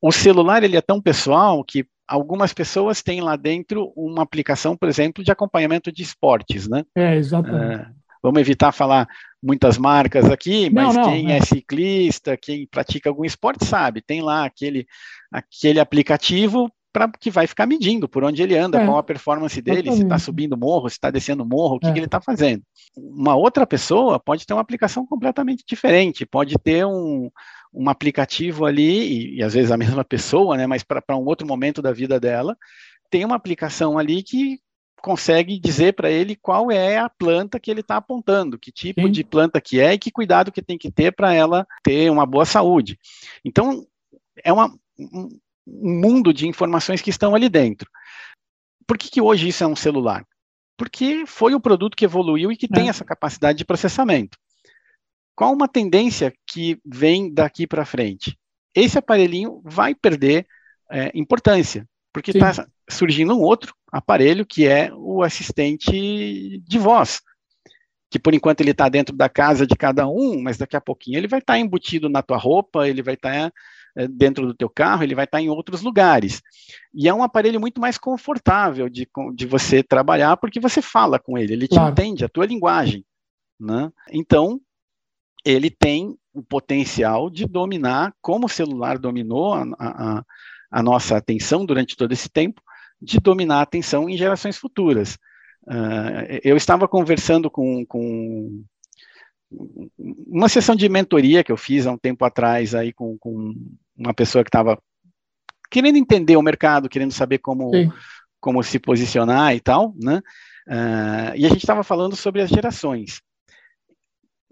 o 0.00 0.10
celular 0.10 0.62
ele 0.62 0.76
é 0.76 0.80
tão 0.80 1.00
pessoal 1.00 1.62
que 1.64 1.86
algumas 2.06 2.54
pessoas 2.54 3.02
têm 3.02 3.20
lá 3.20 3.36
dentro 3.36 3.92
uma 3.94 4.22
aplicação, 4.22 4.76
por 4.76 4.88
exemplo, 4.88 5.22
de 5.22 5.30
acompanhamento 5.30 5.92
de 5.92 6.02
esportes, 6.02 6.68
né? 6.68 6.84
É, 6.96 7.16
exatamente. 7.16 7.82
É, 7.82 7.86
vamos 8.22 8.40
evitar 8.40 8.72
falar 8.72 9.06
muitas 9.42 9.76
marcas 9.76 10.30
aqui, 10.30 10.70
mas 10.70 10.94
não, 10.94 11.02
não, 11.02 11.12
quem 11.12 11.32
é. 11.32 11.36
é 11.36 11.40
ciclista, 11.42 12.36
quem 12.36 12.66
pratica 12.66 13.10
algum 13.10 13.24
esporte 13.24 13.64
sabe, 13.64 14.00
tem 14.00 14.22
lá 14.22 14.44
aquele, 14.44 14.86
aquele 15.30 15.78
aplicativo 15.78 16.70
para 16.90 17.10
que 17.20 17.30
vai 17.30 17.46
ficar 17.46 17.66
medindo 17.66 18.08
por 18.08 18.24
onde 18.24 18.42
ele 18.42 18.56
anda, 18.56 18.80
é, 18.80 18.86
qual 18.86 18.98
a 18.98 19.02
performance 19.02 19.60
dele, 19.60 19.80
exatamente. 19.80 19.98
se 19.98 20.02
está 20.04 20.18
subindo 20.18 20.56
morro, 20.56 20.88
se 20.88 20.96
está 20.96 21.10
descendo 21.10 21.44
morro, 21.44 21.76
o 21.76 21.78
que, 21.78 21.86
é. 21.86 21.92
que 21.92 21.98
ele 21.98 22.06
está 22.06 22.20
fazendo. 22.20 22.62
Uma 22.96 23.36
outra 23.36 23.66
pessoa 23.66 24.18
pode 24.18 24.46
ter 24.46 24.54
uma 24.54 24.62
aplicação 24.62 25.06
completamente 25.06 25.62
diferente, 25.66 26.24
pode 26.24 26.56
ter 26.58 26.86
um, 26.86 27.30
um 27.78 27.88
aplicativo 27.88 28.66
ali, 28.66 29.36
e, 29.36 29.36
e 29.36 29.42
às 29.42 29.54
vezes 29.54 29.70
a 29.70 29.76
mesma 29.76 30.04
pessoa, 30.04 30.56
né, 30.56 30.66
mas 30.66 30.82
para 30.82 31.16
um 31.16 31.24
outro 31.24 31.46
momento 31.46 31.80
da 31.80 31.92
vida 31.92 32.18
dela, 32.18 32.58
tem 33.08 33.24
uma 33.24 33.36
aplicação 33.36 33.96
ali 33.96 34.20
que 34.24 34.58
consegue 35.00 35.60
dizer 35.60 35.94
para 35.94 36.10
ele 36.10 36.34
qual 36.34 36.72
é 36.72 36.98
a 36.98 37.08
planta 37.08 37.60
que 37.60 37.70
ele 37.70 37.80
está 37.80 37.96
apontando, 37.96 38.58
que 38.58 38.72
tipo 38.72 39.02
Sim. 39.02 39.12
de 39.12 39.22
planta 39.22 39.60
que 39.60 39.78
é 39.78 39.94
e 39.94 39.98
que 39.98 40.10
cuidado 40.10 40.50
que 40.50 40.60
tem 40.60 40.76
que 40.76 40.90
ter 40.90 41.12
para 41.12 41.32
ela 41.32 41.64
ter 41.84 42.10
uma 42.10 42.26
boa 42.26 42.44
saúde. 42.44 42.98
Então, 43.44 43.86
é 44.42 44.52
uma, 44.52 44.74
um, 44.98 45.38
mundo 45.64 46.34
de 46.34 46.48
informações 46.48 47.00
que 47.00 47.10
estão 47.10 47.32
ali 47.32 47.48
dentro. 47.48 47.88
Por 48.88 48.98
que, 48.98 49.08
que 49.08 49.20
hoje 49.20 49.46
isso 49.46 49.62
é 49.62 49.66
um 49.68 49.76
celular? 49.76 50.26
Porque 50.76 51.24
foi 51.26 51.54
o 51.54 51.60
produto 51.60 51.96
que 51.96 52.04
evoluiu 52.04 52.50
e 52.50 52.56
que 52.56 52.66
é. 52.66 52.74
tem 52.74 52.88
essa 52.88 53.04
capacidade 53.04 53.58
de 53.58 53.64
processamento. 53.64 54.36
Qual 55.38 55.52
uma 55.52 55.68
tendência 55.68 56.34
que 56.44 56.80
vem 56.84 57.32
daqui 57.32 57.64
para 57.64 57.84
frente? 57.84 58.36
Esse 58.74 58.98
aparelhinho 58.98 59.62
vai 59.64 59.94
perder 59.94 60.44
é, 60.90 61.12
importância, 61.14 61.88
porque 62.12 62.32
está 62.32 62.66
surgindo 62.90 63.38
um 63.38 63.42
outro 63.42 63.72
aparelho 63.92 64.44
que 64.44 64.66
é 64.66 64.90
o 64.92 65.22
assistente 65.22 66.58
de 66.58 66.78
voz, 66.80 67.20
que 68.10 68.18
por 68.18 68.34
enquanto 68.34 68.62
ele 68.62 68.72
está 68.72 68.88
dentro 68.88 69.14
da 69.14 69.28
casa 69.28 69.64
de 69.64 69.76
cada 69.76 70.08
um, 70.08 70.42
mas 70.42 70.58
daqui 70.58 70.74
a 70.74 70.80
pouquinho 70.80 71.18
ele 71.18 71.28
vai 71.28 71.38
estar 71.38 71.52
tá 71.52 71.58
embutido 71.60 72.08
na 72.08 72.20
tua 72.20 72.36
roupa, 72.36 72.88
ele 72.88 73.00
vai 73.00 73.14
estar 73.14 73.48
tá, 73.48 73.52
é, 73.96 74.08
dentro 74.08 74.44
do 74.44 74.54
teu 74.54 74.68
carro, 74.68 75.04
ele 75.04 75.14
vai 75.14 75.24
estar 75.24 75.38
tá 75.38 75.42
em 75.42 75.50
outros 75.50 75.82
lugares. 75.82 76.42
E 76.92 77.08
é 77.08 77.14
um 77.14 77.22
aparelho 77.22 77.60
muito 77.60 77.80
mais 77.80 77.96
confortável 77.96 78.88
de, 78.88 79.08
de 79.36 79.46
você 79.46 79.84
trabalhar, 79.84 80.36
porque 80.36 80.58
você 80.58 80.82
fala 80.82 81.16
com 81.16 81.38
ele, 81.38 81.52
ele 81.52 81.68
claro. 81.68 81.94
te 81.94 82.00
entende, 82.00 82.24
a 82.24 82.28
tua 82.28 82.44
linguagem. 82.44 83.04
Né? 83.60 83.88
Então, 84.10 84.60
ele 85.48 85.70
tem 85.70 86.14
o 86.34 86.42
potencial 86.42 87.30
de 87.30 87.46
dominar, 87.46 88.12
como 88.20 88.46
o 88.46 88.50
celular 88.50 88.98
dominou 88.98 89.54
a, 89.54 89.64
a, 89.78 90.24
a 90.70 90.82
nossa 90.82 91.16
atenção 91.16 91.64
durante 91.64 91.96
todo 91.96 92.12
esse 92.12 92.28
tempo, 92.28 92.60
de 93.00 93.18
dominar 93.18 93.60
a 93.60 93.62
atenção 93.62 94.10
em 94.10 94.16
gerações 94.16 94.58
futuras. 94.58 95.14
Uh, 95.64 96.38
eu 96.44 96.54
estava 96.54 96.86
conversando 96.86 97.50
com, 97.50 97.84
com, 97.86 98.62
uma 100.26 100.50
sessão 100.50 100.76
de 100.76 100.86
mentoria 100.86 101.42
que 101.42 101.50
eu 101.50 101.56
fiz 101.56 101.86
há 101.86 101.92
um 101.92 101.98
tempo 101.98 102.26
atrás 102.26 102.74
aí 102.74 102.92
com, 102.92 103.16
com 103.18 103.54
uma 103.96 104.12
pessoa 104.12 104.44
que 104.44 104.48
estava 104.48 104.78
querendo 105.70 105.96
entender 105.96 106.36
o 106.36 106.42
mercado, 106.42 106.90
querendo 106.90 107.12
saber 107.12 107.38
como, 107.38 107.70
como 108.38 108.62
se 108.62 108.78
posicionar 108.78 109.54
e 109.54 109.60
tal, 109.60 109.94
né? 109.96 110.20
Uh, 110.68 111.32
e 111.36 111.46
a 111.46 111.48
gente 111.48 111.60
estava 111.60 111.82
falando 111.82 112.14
sobre 112.14 112.42
as 112.42 112.50
gerações. 112.50 113.22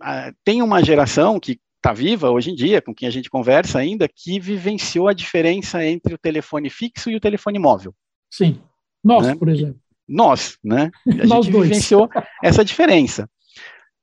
Uh, 0.00 0.34
tem 0.44 0.62
uma 0.62 0.82
geração 0.82 1.40
que 1.40 1.58
está 1.76 1.92
viva 1.92 2.30
hoje 2.30 2.50
em 2.50 2.54
dia, 2.54 2.82
com 2.82 2.94
quem 2.94 3.06
a 3.06 3.10
gente 3.10 3.30
conversa 3.30 3.78
ainda, 3.78 4.08
que 4.08 4.40
vivenciou 4.40 5.08
a 5.08 5.12
diferença 5.12 5.84
entre 5.84 6.14
o 6.14 6.18
telefone 6.18 6.68
fixo 6.68 7.10
e 7.10 7.16
o 7.16 7.20
telefone 7.20 7.58
móvel. 7.58 7.94
Sim. 8.30 8.60
Nós, 9.02 9.26
né? 9.26 9.36
por 9.36 9.48
exemplo. 9.48 9.80
Nós, 10.08 10.58
né? 10.62 10.90
A 11.06 11.26
Nós 11.26 11.46
gente 11.46 11.52
dois. 11.52 11.68
vivenciou 11.68 12.08
essa 12.42 12.64
diferença. 12.64 13.28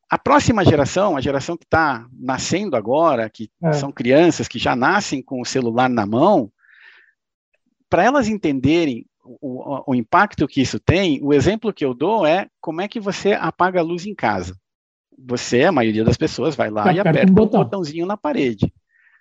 A 0.09 0.17
próxima 0.17 0.63
geração, 0.63 1.17
a 1.17 1.21
geração 1.21 1.57
que 1.57 1.65
está 1.65 2.07
nascendo 2.11 2.75
agora, 2.75 3.29
que 3.29 3.49
é. 3.63 3.73
são 3.73 3.91
crianças 3.91 4.47
que 4.47 4.59
já 4.59 4.75
nascem 4.75 5.21
com 5.21 5.41
o 5.41 5.45
celular 5.45 5.89
na 5.89 6.05
mão, 6.05 6.51
para 7.89 8.03
elas 8.03 8.27
entenderem 8.27 9.05
o, 9.23 9.91
o, 9.91 9.95
impacto 9.95 10.47
que 10.47 10.61
isso 10.61 10.79
tem, 10.79 11.19
o 11.23 11.33
exemplo 11.33 11.73
que 11.73 11.85
eu 11.85 11.93
dou 11.93 12.25
é 12.25 12.47
como 12.59 12.81
é 12.81 12.87
que 12.87 12.99
você 12.99 13.33
apaga 13.33 13.79
a 13.79 13.83
luz 13.83 14.05
em 14.05 14.13
casa. 14.13 14.55
Você, 15.17 15.63
a 15.63 15.71
maioria 15.71 16.03
das 16.03 16.17
pessoas, 16.17 16.55
vai 16.55 16.69
lá 16.69 16.91
e 16.93 16.99
aperta 16.99 17.31
um 17.31 17.35
botão. 17.35 17.63
botãozinho 17.63 18.05
na 18.05 18.17
parede. 18.17 18.73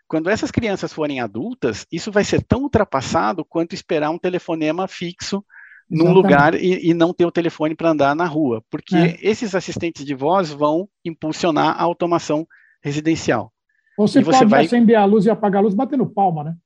Quando 0.09 0.29
essas 0.29 0.51
crianças 0.51 0.93
forem 0.93 1.21
adultas, 1.21 1.87
isso 1.91 2.13
vai 2.13 2.23
ser 2.23 2.43
tão 2.43 2.63
ultrapassado 2.63 3.45
quanto 3.45 3.75
esperar 3.75 4.11
um 4.11 4.19
telefonema 4.19 4.87
fixo 4.87 5.45
num 5.89 6.05
Exatamente. 6.05 6.23
lugar 6.23 6.55
e, 6.55 6.91
e, 6.91 6.95
não 6.95 7.13
ter 7.13 7.27
o 7.27 7.31
telefone 7.31 7.75
para 7.75 7.91
andar 7.91 8.15
na 8.15 8.27
rua, 8.27 8.63
porque 8.71 8.97
é. 8.97 9.19
esses 9.23 9.55
assistentes 9.55 10.05
de 10.05 10.15
voz 10.15 10.51
vão 10.51 10.89
impulsionar 11.05 11.79
a 11.79 11.83
automação 11.83 12.47
residencial. 12.83 13.53
Ou 13.97 14.09
você, 14.09 14.23
você 14.23 14.39
pode 14.39 14.51
vai... 14.51 14.65
acender 14.65 14.97
a 14.97 15.05
luz 15.05 15.27
e 15.27 15.31
apagar 15.31 15.61
a 15.61 15.65
luz 15.65 15.75
batendo 15.75 16.07
palma, 16.07 16.45
né? 16.45 16.57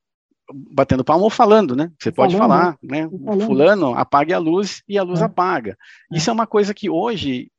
Batendo 0.73 1.04
palma 1.04 1.25
ou 1.25 1.30
falando, 1.30 1.75
né? 1.75 1.90
Você 2.00 2.12
falando, 2.12 2.30
pode 2.33 2.37
falar, 2.37 2.78
né? 2.83 3.09
Fulano, 3.45 3.95
apague 3.95 4.33
a 4.33 4.38
luz 4.38 4.83
e 4.88 4.97
a 4.97 5.02
luz 5.02 5.21
é. 5.21 5.25
apaga. 5.25 5.76
É. 6.12 6.16
Isso 6.16 6.30
é 6.30 6.33
uma 6.33 6.47
coisa 6.47 6.73
que 6.73 6.88
hoje 6.88 7.50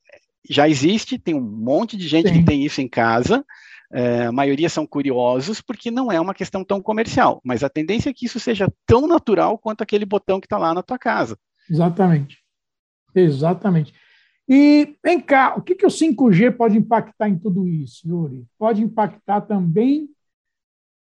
já 0.50 0.68
existe, 0.68 1.18
tem 1.18 1.36
um 1.36 1.42
monte 1.42 1.98
de 1.98 2.08
gente 2.08 2.30
Sim. 2.30 2.39
que 2.39 2.46
tem 2.46 2.63
isso 2.63 2.82
em 2.82 2.88
casa, 2.88 3.46
é, 3.92 4.25
a 4.25 4.32
maioria 4.32 4.70
são 4.70 4.86
curiosos, 4.86 5.62
porque 5.62 5.89
não 5.89 6.12
é 6.12 6.20
uma 6.20 6.34
questão 6.34 6.63
tão 6.63 6.82
comercial, 6.82 7.42
mas 7.44 7.63
a 7.63 7.70
tendência 7.70 8.10
é 8.10 8.13
que 8.13 8.25
isso 8.25 8.39
seja 8.39 8.72
tão 8.86 9.08
natural 9.08 9.58
quanto 9.58 9.82
aquele 9.82 10.06
botão 10.06 10.39
que 10.39 10.46
está 10.46 10.58
lá 10.58 10.74
na 10.74 10.84
tua 10.84 10.98
casa. 10.98 11.38
Exatamente. 11.70 12.38
Exatamente. 13.16 13.94
E 14.48 14.96
vem 15.04 15.20
cá, 15.20 15.56
o 15.58 15.62
que, 15.62 15.75
que 15.75 15.86
o 15.86 15.89
5G 15.89 16.56
pode 16.56 16.77
impactar 16.77 17.27
em 17.27 17.38
tudo 17.38 17.68
isso, 17.68 18.08
Yuri? 18.08 18.46
Pode 18.58 18.82
impactar 18.82 19.42
também 19.42 20.10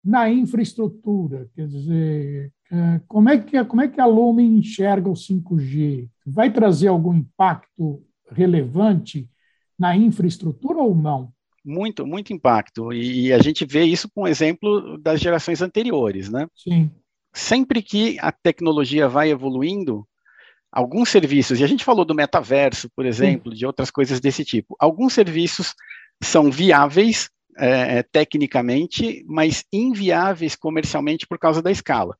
na 0.03 0.29
infraestrutura, 0.29 1.49
quer 1.55 1.67
dizer, 1.67 2.51
é, 2.71 3.01
como 3.07 3.29
é 3.29 3.37
que, 3.37 3.63
como 3.65 3.81
é 3.81 3.87
que 3.87 4.01
a 4.01 4.05
Lumen 4.05 4.57
enxerga 4.57 5.09
o 5.09 5.13
5G? 5.13 6.09
Vai 6.25 6.51
trazer 6.51 6.87
algum 6.87 7.13
impacto 7.13 8.03
relevante 8.29 9.29
na 9.83 9.97
infraestrutura 9.97 10.79
ou 10.79 10.95
não? 10.95 11.29
Muito, 11.65 12.05
muito 12.05 12.31
impacto. 12.31 12.93
E, 12.93 13.33
a 13.33 13.39
gente 13.39 13.65
vê 13.65 13.83
isso 13.83 14.09
com 14.15 14.21
o 14.21 14.27
exemplo 14.27 14.97
das 14.97 15.19
gerações 15.19 15.61
anteriores, 15.61 16.29
né? 16.29 16.47
Sim. 16.55 16.89
Sempre 17.33 17.81
que 17.81 18.17
a 18.21 18.31
tecnologia 18.31 19.09
vai 19.09 19.29
evoluindo, 19.29 20.07
alguns 20.71 21.09
serviços, 21.09 21.59
e 21.59 21.65
a 21.65 21.67
gente 21.67 21.83
falou 21.83 22.05
do 22.05 22.15
metaverso, 22.15 22.89
por 22.95 23.05
exemplo, 23.05 23.51
Sim. 23.51 23.57
de 23.57 23.65
outras 23.65 23.91
coisas 23.91 24.21
desse 24.21 24.45
tipo, 24.45 24.73
alguns 24.79 25.11
serviços 25.13 25.73
são 26.23 26.49
viáveis 26.49 27.29
é, 27.57 27.99
é 27.99 28.03
tecnicamente, 28.03 29.23
mas 29.27 29.65
inviáveis 29.71 30.55
comercialmente 30.55 31.27
por 31.27 31.37
causa 31.37 31.61
da 31.61 31.71
escala. 31.71 32.17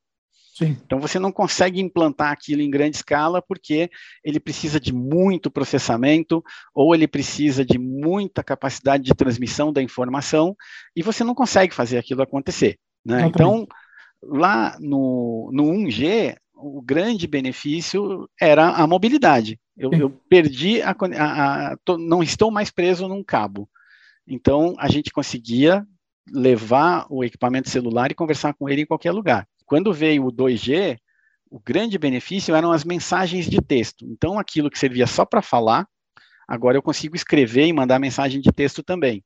Sim. 0.53 0.77
Então 0.85 0.99
você 0.99 1.17
não 1.17 1.31
consegue 1.31 1.81
implantar 1.81 2.31
aquilo 2.31 2.61
em 2.61 2.69
grande 2.69 2.97
escala 2.97 3.41
porque 3.41 3.89
ele 4.23 4.39
precisa 4.39 4.79
de 4.79 4.93
muito 4.93 5.49
processamento 5.49 6.43
ou 6.75 6.93
ele 6.93 7.07
precisa 7.07 7.65
de 7.65 7.79
muita 7.79 8.43
capacidade 8.43 9.03
de 9.03 9.15
transmissão 9.15 9.73
da 9.73 9.81
informação 9.81 10.55
e 10.95 11.01
você 11.01 11.23
não 11.23 11.33
consegue 11.33 11.73
fazer 11.73 11.97
aquilo 11.97 12.21
acontecer. 12.21 12.77
Né? 13.03 13.25
Então, 13.25 13.67
lá 14.21 14.77
no, 14.79 15.49
no 15.51 15.63
1G, 15.63 16.35
o 16.53 16.83
grande 16.83 17.25
benefício 17.25 18.29
era 18.39 18.69
a 18.69 18.85
mobilidade. 18.85 19.59
Eu, 19.75 19.91
eu 19.91 20.09
perdi 20.29 20.83
a, 20.83 20.95
a, 21.17 21.71
a 21.71 21.77
tô, 21.83 21.97
não 21.97 22.21
estou 22.21 22.51
mais 22.51 22.69
preso 22.69 23.07
num 23.07 23.23
cabo. 23.23 23.67
Então 24.27 24.75
a 24.77 24.87
gente 24.87 25.11
conseguia 25.11 25.83
levar 26.31 27.07
o 27.09 27.23
equipamento 27.23 27.71
celular 27.71 28.11
e 28.11 28.15
conversar 28.15 28.53
com 28.53 28.69
ele 28.69 28.83
em 28.83 28.85
qualquer 28.85 29.11
lugar. 29.11 29.47
Quando 29.73 29.91
veio 29.91 30.27
o 30.27 30.31
2G, 30.31 30.99
o 31.49 31.59
grande 31.59 31.97
benefício 31.97 32.53
eram 32.53 32.71
as 32.71 32.83
mensagens 32.83 33.49
de 33.49 33.59
texto. 33.59 34.05
Então, 34.05 34.37
aquilo 34.37 34.69
que 34.69 34.77
servia 34.77 35.07
só 35.07 35.25
para 35.25 35.41
falar, 35.41 35.87
agora 36.47 36.77
eu 36.77 36.81
consigo 36.83 37.15
escrever 37.15 37.65
e 37.65 37.73
mandar 37.73 37.97
mensagem 37.97 38.39
de 38.39 38.51
texto 38.51 38.83
também. 38.83 39.23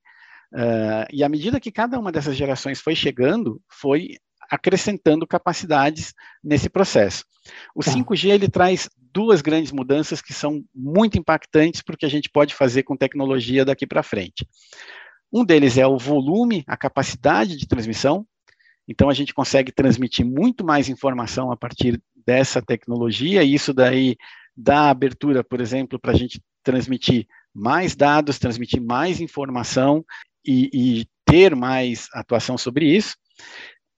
Uh, 0.54 1.04
e 1.12 1.22
à 1.22 1.28
medida 1.28 1.60
que 1.60 1.70
cada 1.70 2.00
uma 2.00 2.14
dessas 2.14 2.38
gerações 2.38 2.80
foi 2.80 2.96
chegando, 2.96 3.62
foi 3.68 4.12
acrescentando 4.50 5.28
capacidades 5.28 6.14
nesse 6.42 6.70
processo. 6.70 7.26
O 7.76 7.84
tá. 7.84 7.92
5G 7.92 8.30
ele 8.30 8.48
traz 8.48 8.90
duas 9.14 9.42
grandes 9.42 9.74
mudanças 9.74 10.22
que 10.22 10.34
são 10.34 10.64
muito 10.74 11.18
impactantes 11.18 11.82
para 11.82 11.96
o 11.96 11.98
que 11.98 12.06
a 12.06 12.10
gente 12.10 12.30
pode 12.30 12.56
fazer 12.56 12.84
com 12.84 12.96
tecnologia 12.96 13.66
daqui 13.66 13.86
para 13.86 14.02
frente. 14.02 14.48
Um 15.30 15.44
deles 15.44 15.78
é 15.78 15.86
o 15.86 15.98
volume, 15.98 16.64
a 16.66 16.78
capacidade 16.78 17.58
de 17.58 17.68
transmissão. 17.68 18.26
Então, 18.88 19.10
a 19.10 19.14
gente 19.14 19.34
consegue 19.34 19.72
transmitir 19.72 20.26
muito 20.26 20.66
mais 20.66 20.90
informação 20.90 21.52
a 21.52 21.58
partir 21.58 22.02
dessa 22.26 22.62
tecnologia, 22.62 23.44
e 23.44 23.54
isso 23.54 23.74
daí 23.74 24.16
dá 24.56 24.90
abertura, 24.90 25.44
por 25.44 25.62
exemplo, 25.62 26.00
para 26.00 26.12
a 26.12 26.16
gente 26.16 26.42
transmitir 26.64 27.28
mais 27.54 27.96
dados, 27.96 28.40
transmitir 28.40 28.82
mais 28.82 29.20
informação 29.20 30.06
e, 30.46 30.70
e 30.74 31.08
ter 31.26 31.56
mais 31.56 32.08
atuação 32.14 32.58
sobre 32.58 32.86
isso. 32.86 33.16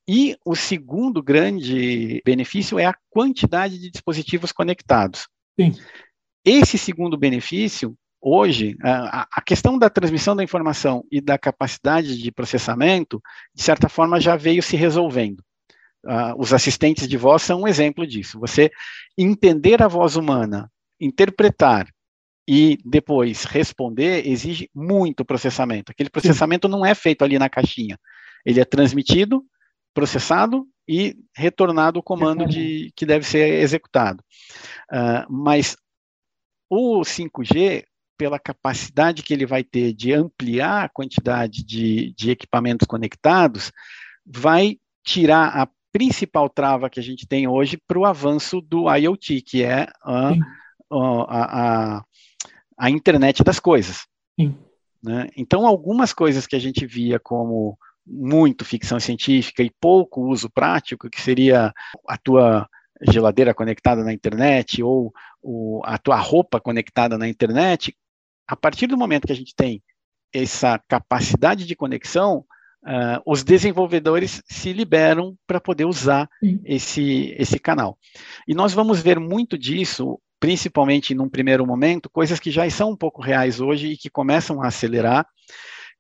E 0.08 0.36
o 0.43 0.55
segundo 0.55 1.22
grande 1.22 2.22
benefício 2.25 2.79
é 2.79 2.86
a 2.86 2.96
quantidade 3.12 3.77
de 3.77 3.91
dispositivos 3.91 4.51
conectados. 4.51 5.27
Sim. 5.60 5.74
Esse 6.43 6.77
segundo 6.77 7.15
benefício 7.15 7.96
hoje, 8.22 8.76
a, 8.84 9.28
a, 9.32 9.42
questão 9.42 9.78
da 9.78 9.90
transmissão 9.90 10.36
da 10.36 10.44
informação 10.44 11.04
e 11.12 11.22
da 11.22 11.38
capacidade 11.38 12.18
de 12.18 12.32
processamento, 12.32 13.22
de 13.54 13.64
certa 13.64 13.88
forma, 13.88 14.20
já 14.20 14.36
veio 14.36 14.62
se 14.62 14.76
resolvendo. 14.76 15.44
Uh, 16.06 16.34
os 16.38 16.54
assistentes 16.54 17.08
de 17.08 17.18
voz 17.18 17.42
são 17.42 17.62
um 17.62 17.68
exemplo 17.68 18.08
disso. 18.08 18.40
Você 18.40 18.72
entender 19.18 19.82
a 19.82 19.88
voz 19.88 20.16
humana, 20.16 20.72
interpretar 21.00 21.88
e 22.48 22.78
depois 22.86 23.44
responder 23.44 24.28
exige 24.28 24.70
muito 24.74 25.26
processamento. 25.26 25.92
Aquele 25.92 26.10
processamento 26.10 26.68
não 26.68 26.86
é 26.86 26.96
feito 26.96 27.24
ali 27.24 27.38
na 27.38 27.50
caixinha. 27.50 28.00
Ele 28.46 28.60
é 28.60 28.66
transmitido, 28.66 29.44
processado 29.94 30.66
e 30.88 31.16
retornado 31.36 32.00
o 32.00 32.04
comando 32.04 32.48
de, 32.48 32.92
que 32.96 33.06
deve 33.06 33.26
ser 33.26 33.62
executado. 33.62 34.24
Uh, 34.92 35.32
mas 35.32 35.76
o 36.70 37.02
5G, 37.02 37.84
pela 38.20 38.38
capacidade 38.38 39.24
que 39.24 39.34
ele 39.34 39.46
vai 39.46 39.64
ter 39.64 39.94
de 39.94 40.14
ampliar 40.14 40.84
a 40.84 40.90
quantidade 40.90 41.64
de, 41.64 42.14
de 42.18 42.32
equipamentos 42.32 42.86
conectados, 42.86 43.72
vai 44.26 44.78
tirar 45.06 45.58
a 45.58 45.70
principal 45.90 46.50
trava 46.50 46.90
que 46.90 47.00
a 47.00 47.04
gente 47.04 47.26
tem 47.26 47.48
hoje 47.48 47.80
para 47.88 47.98
o 47.98 48.06
avanço 48.06 48.60
do 48.60 48.94
IoT, 48.94 49.42
que 49.42 49.64
é 49.64 49.88
a, 50.04 50.32
a, 50.92 51.96
a, 51.98 52.04
a 52.78 52.90
internet 52.90 53.42
das 53.42 53.58
coisas. 53.58 54.06
Né? 55.02 55.30
Então, 55.38 55.66
algumas 55.66 56.12
coisas 56.12 56.46
que 56.46 56.58
a 56.58 56.60
gente 56.60 56.86
via 56.86 57.22
como 57.22 57.80
muito 58.06 58.66
ficção 58.66 59.00
científica 59.00 59.64
e 59.64 59.72
pouco 59.80 60.28
uso 60.28 60.50
prático, 60.50 61.10
que 61.10 61.22
seria 61.22 61.74
a 62.06 62.18
tua 62.18 62.68
geladeira 63.02 63.54
conectada 63.54 64.04
na 64.04 64.12
internet 64.12 64.84
ou 64.84 65.14
o, 65.42 65.82
a 65.86 65.98
tua 65.98 66.18
roupa 66.18 66.60
conectada 66.60 67.18
na 67.18 67.30
internet, 67.30 67.96
a 68.50 68.56
partir 68.56 68.88
do 68.88 68.98
momento 68.98 69.27
que 69.27 69.32
a 69.32 69.36
gente 69.36 69.53
tem 69.56 69.79
essa 70.34 70.79
capacidade 70.88 71.68
de 71.68 71.75
conexão, 71.75 72.44
uh, 72.84 73.22
os 73.24 73.44
desenvolvedores 73.44 74.41
se 74.48 74.74
liberam 74.74 75.38
para 75.46 75.62
poder 75.62 75.86
usar 75.86 76.27
esse, 76.65 77.36
esse 77.38 77.60
canal. 77.60 77.96
E 78.48 78.56
nós 78.56 78.74
vamos 78.74 79.01
ver 79.01 79.20
muito 79.20 79.56
disso, 79.56 80.20
principalmente 80.39 81.13
num 81.13 81.29
primeiro 81.29 81.63
momento, 81.65 82.10
coisas 82.10 82.39
que 82.39 82.50
já 82.50 82.68
são 82.72 82.89
um 82.89 82.96
pouco 82.98 83.22
reais 83.22 83.62
hoje 83.62 83.89
e 83.89 83.98
que 83.98 84.10
começam 84.10 84.63
a 84.63 84.68
acelerar, 84.68 85.27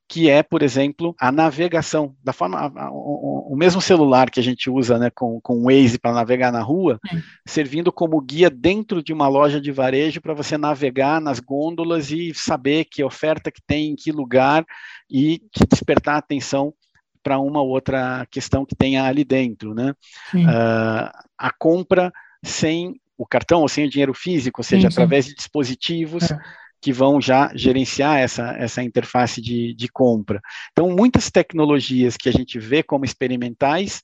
que 0.09 0.27
é, 0.27 0.41
por 0.41 0.63
exemplo, 0.63 1.15
a 1.19 1.31
navegação, 1.31 2.15
da 2.23 2.33
forma, 2.33 2.57
a, 2.57 2.85
a, 2.85 2.91
o, 2.91 3.53
o, 3.53 3.55
mesmo 3.55 3.79
celular 3.79 4.31
que 4.31 4.39
a 4.39 4.43
gente 4.43 4.67
usa 4.67 4.97
né, 4.97 5.11
com, 5.11 5.39
com 5.39 5.59
o 5.59 5.63
Waze 5.65 5.99
para 5.99 6.11
navegar 6.11 6.51
na 6.51 6.63
rua, 6.63 6.99
é. 7.13 7.17
servindo 7.45 7.91
como 7.91 8.19
guia 8.19 8.49
dentro 8.49 9.03
de 9.03 9.13
uma 9.13 9.27
loja 9.27 9.61
de 9.61 9.71
varejo 9.71 10.19
para 10.19 10.33
você 10.33 10.57
navegar 10.57 11.21
nas 11.21 11.39
gôndolas 11.39 12.09
e 12.09 12.33
saber 12.33 12.85
que 12.85 13.03
oferta 13.03 13.51
que 13.51 13.61
tem, 13.61 13.91
em 13.91 13.95
que 13.95 14.11
lugar, 14.11 14.65
e 15.07 15.37
te 15.51 15.63
despertar 15.69 16.17
atenção 16.17 16.73
para 17.21 17.37
uma 17.37 17.61
outra 17.61 18.25
questão 18.31 18.65
que 18.65 18.75
tenha 18.75 19.03
ali 19.03 19.23
dentro. 19.23 19.75
Né? 19.75 19.93
Uh, 20.33 21.11
a 21.37 21.53
compra 21.55 22.11
sem 22.43 22.99
o 23.15 23.27
cartão 23.27 23.61
ou 23.61 23.69
sem 23.69 23.85
o 23.85 23.89
dinheiro 23.89 24.13
físico, 24.15 24.61
ou 24.61 24.63
seja, 24.63 24.89
sim, 24.89 24.91
sim. 24.91 24.93
através 24.95 25.27
de 25.27 25.35
dispositivos. 25.35 26.31
É 26.31 26.39
que 26.81 26.93
vão 26.93 27.19
já 27.19 27.51
gerenciar 27.53 28.19
essa, 28.19 28.51
essa 28.57 28.83
interface 28.83 29.41
de, 29.41 29.73
de 29.73 29.87
compra. 29.89 30.41
Então, 30.71 30.89
muitas 30.89 31.29
tecnologias 31.29 32.15
que 32.15 32.29
a 32.29 32.31
gente 32.31 32.57
vê 32.57 32.81
como 32.81 33.05
experimentais, 33.05 34.01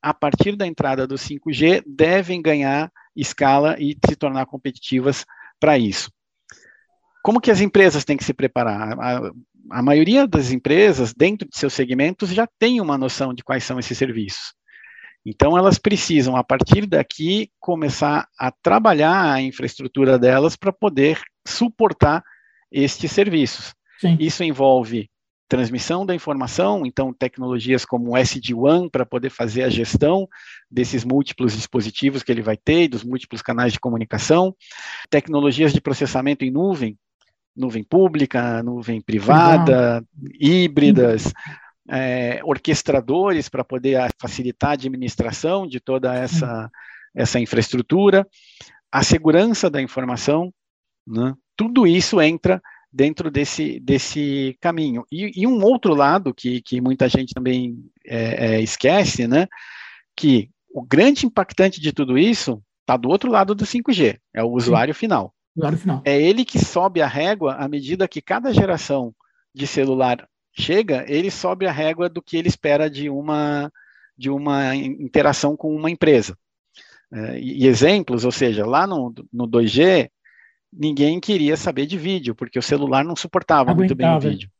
a 0.00 0.14
partir 0.14 0.56
da 0.56 0.66
entrada 0.66 1.06
do 1.06 1.16
5G, 1.16 1.82
devem 1.86 2.40
ganhar 2.40 2.90
escala 3.14 3.76
e 3.78 3.96
se 4.06 4.16
tornar 4.16 4.46
competitivas 4.46 5.24
para 5.60 5.78
isso. 5.78 6.10
Como 7.22 7.40
que 7.40 7.50
as 7.50 7.60
empresas 7.60 8.04
têm 8.04 8.16
que 8.16 8.24
se 8.24 8.34
preparar? 8.34 8.98
A, 8.98 9.32
a 9.70 9.82
maioria 9.82 10.26
das 10.26 10.50
empresas, 10.50 11.14
dentro 11.14 11.48
de 11.48 11.56
seus 11.56 11.72
segmentos, 11.72 12.30
já 12.30 12.46
tem 12.58 12.80
uma 12.80 12.98
noção 12.98 13.32
de 13.32 13.42
quais 13.42 13.64
são 13.64 13.78
esses 13.78 13.96
serviços. 13.96 14.54
Então, 15.24 15.56
elas 15.56 15.78
precisam, 15.78 16.36
a 16.36 16.44
partir 16.44 16.86
daqui, 16.86 17.50
começar 17.58 18.28
a 18.38 18.50
trabalhar 18.50 19.32
a 19.32 19.40
infraestrutura 19.40 20.18
delas 20.18 20.54
para 20.54 20.72
poder 20.72 21.20
suportar 21.46 22.22
estes 22.70 23.10
serviços. 23.10 23.74
Sim. 24.00 24.16
Isso 24.20 24.44
envolve 24.44 25.08
transmissão 25.48 26.04
da 26.04 26.14
informação, 26.14 26.84
então 26.84 27.12
tecnologias 27.12 27.84
como 27.84 28.10
o 28.10 28.16
SD-WAN 28.16 28.88
para 28.88 29.06
poder 29.06 29.30
fazer 29.30 29.62
a 29.62 29.68
gestão 29.68 30.26
desses 30.70 31.04
múltiplos 31.04 31.54
dispositivos 31.54 32.22
que 32.22 32.32
ele 32.32 32.42
vai 32.42 32.56
ter, 32.56 32.88
dos 32.88 33.04
múltiplos 33.04 33.42
canais 33.42 33.72
de 33.72 33.78
comunicação, 33.78 34.54
tecnologias 35.10 35.72
de 35.72 35.80
processamento 35.80 36.44
em 36.44 36.50
nuvem, 36.50 36.98
nuvem 37.56 37.84
pública, 37.84 38.62
nuvem 38.62 39.00
privada, 39.00 40.04
híbridas, 40.40 41.32
é, 41.88 42.40
orquestradores 42.44 43.48
para 43.48 43.64
poder 43.64 43.98
facilitar 44.18 44.70
a 44.70 44.74
administração 44.74 45.66
de 45.66 45.80
toda 45.80 46.14
essa, 46.14 46.70
essa 47.14 47.38
infraestrutura, 47.38 48.26
a 48.90 49.02
segurança 49.02 49.68
da 49.68 49.82
informação, 49.82 50.52
né? 51.06 51.34
tudo 51.56 51.86
isso 51.86 52.20
entra 52.20 52.60
dentro 52.92 53.30
desse, 53.30 53.80
desse 53.80 54.56
caminho. 54.60 55.04
E, 55.10 55.42
e 55.42 55.46
um 55.46 55.62
outro 55.64 55.94
lado 55.94 56.32
que, 56.32 56.62
que 56.62 56.80
muita 56.80 57.08
gente 57.08 57.34
também 57.34 57.76
é, 58.06 58.54
é, 58.54 58.60
esquece, 58.60 59.26
né, 59.26 59.48
que 60.16 60.48
o 60.72 60.80
grande 60.80 61.26
impactante 61.26 61.80
de 61.80 61.92
tudo 61.92 62.16
isso 62.16 62.62
está 62.82 62.96
do 62.96 63.08
outro 63.08 63.30
lado 63.30 63.54
do 63.54 63.64
5G, 63.64 64.18
é 64.32 64.44
o 64.44 64.50
usuário 64.50 64.94
final. 64.94 65.34
usuário 65.56 65.78
final. 65.78 66.02
É 66.04 66.20
ele 66.20 66.44
que 66.44 66.64
sobe 66.64 67.02
a 67.02 67.06
régua 67.06 67.54
à 67.54 67.66
medida 67.66 68.06
que 68.06 68.22
cada 68.22 68.52
geração 68.52 69.12
de 69.52 69.66
celular 69.66 70.28
chega, 70.54 71.04
ele 71.08 71.30
sobe 71.30 71.66
a 71.66 71.72
régua 71.72 72.08
do 72.08 72.22
que 72.22 72.36
ele 72.36 72.48
espera 72.48 72.88
de 72.88 73.10
uma, 73.10 73.72
de 74.16 74.30
uma 74.30 74.74
interação 74.74 75.56
com 75.56 75.74
uma 75.74 75.90
empresa. 75.90 76.36
É, 77.12 77.38
e, 77.38 77.66
exemplos, 77.66 78.24
ou 78.24 78.32
seja, 78.32 78.66
lá 78.66 78.86
no, 78.86 79.14
no 79.32 79.46
2G, 79.46 80.10
ninguém 80.72 81.20
queria 81.20 81.56
saber 81.56 81.86
de 81.86 81.98
vídeo, 81.98 82.34
porque 82.34 82.58
o 82.58 82.62
celular 82.62 83.04
não 83.04 83.16
suportava 83.16 83.70
Aguentava. 83.70 83.78
muito 83.78 83.94
bem 83.94 84.08
o 84.08 84.20
vídeo. 84.20 84.50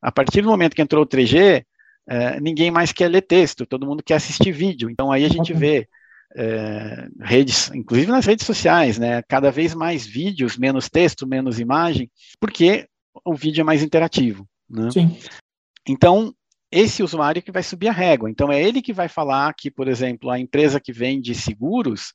A 0.00 0.12
partir 0.12 0.42
do 0.42 0.48
momento 0.48 0.74
que 0.74 0.82
entrou 0.82 1.02
o 1.02 1.06
3G, 1.06 1.64
é, 2.06 2.40
ninguém 2.40 2.70
mais 2.70 2.92
quer 2.92 3.08
ler 3.08 3.22
texto, 3.22 3.66
todo 3.66 3.86
mundo 3.86 4.02
quer 4.02 4.14
assistir 4.14 4.52
vídeo. 4.52 4.90
Então 4.90 5.10
aí 5.10 5.24
a 5.24 5.28
gente 5.28 5.52
vê 5.52 5.88
é, 6.36 7.08
redes, 7.20 7.70
inclusive 7.74 8.10
nas 8.10 8.26
redes 8.26 8.44
sociais, 8.44 8.98
né, 8.98 9.22
cada 9.22 9.50
vez 9.50 9.74
mais 9.74 10.06
vídeos, 10.06 10.56
menos 10.56 10.88
texto, 10.88 11.26
menos 11.26 11.58
imagem, 11.58 12.10
porque 12.40 12.86
o 13.24 13.34
vídeo 13.34 13.62
é 13.62 13.64
mais 13.64 13.82
interativo. 13.82 14.46
Né? 14.68 14.90
Sim. 14.90 15.16
Então, 15.88 16.34
esse 16.70 17.02
usuário 17.02 17.42
que 17.42 17.52
vai 17.52 17.62
subir 17.62 17.88
a 17.88 17.92
régua. 17.92 18.30
Então, 18.30 18.50
é 18.50 18.62
ele 18.62 18.82
que 18.82 18.92
vai 18.92 19.08
falar 19.08 19.52
que, 19.54 19.70
por 19.70 19.86
exemplo, 19.86 20.30
a 20.30 20.38
empresa 20.38 20.80
que 20.80 20.92
vende 20.92 21.34
seguros, 21.34 22.12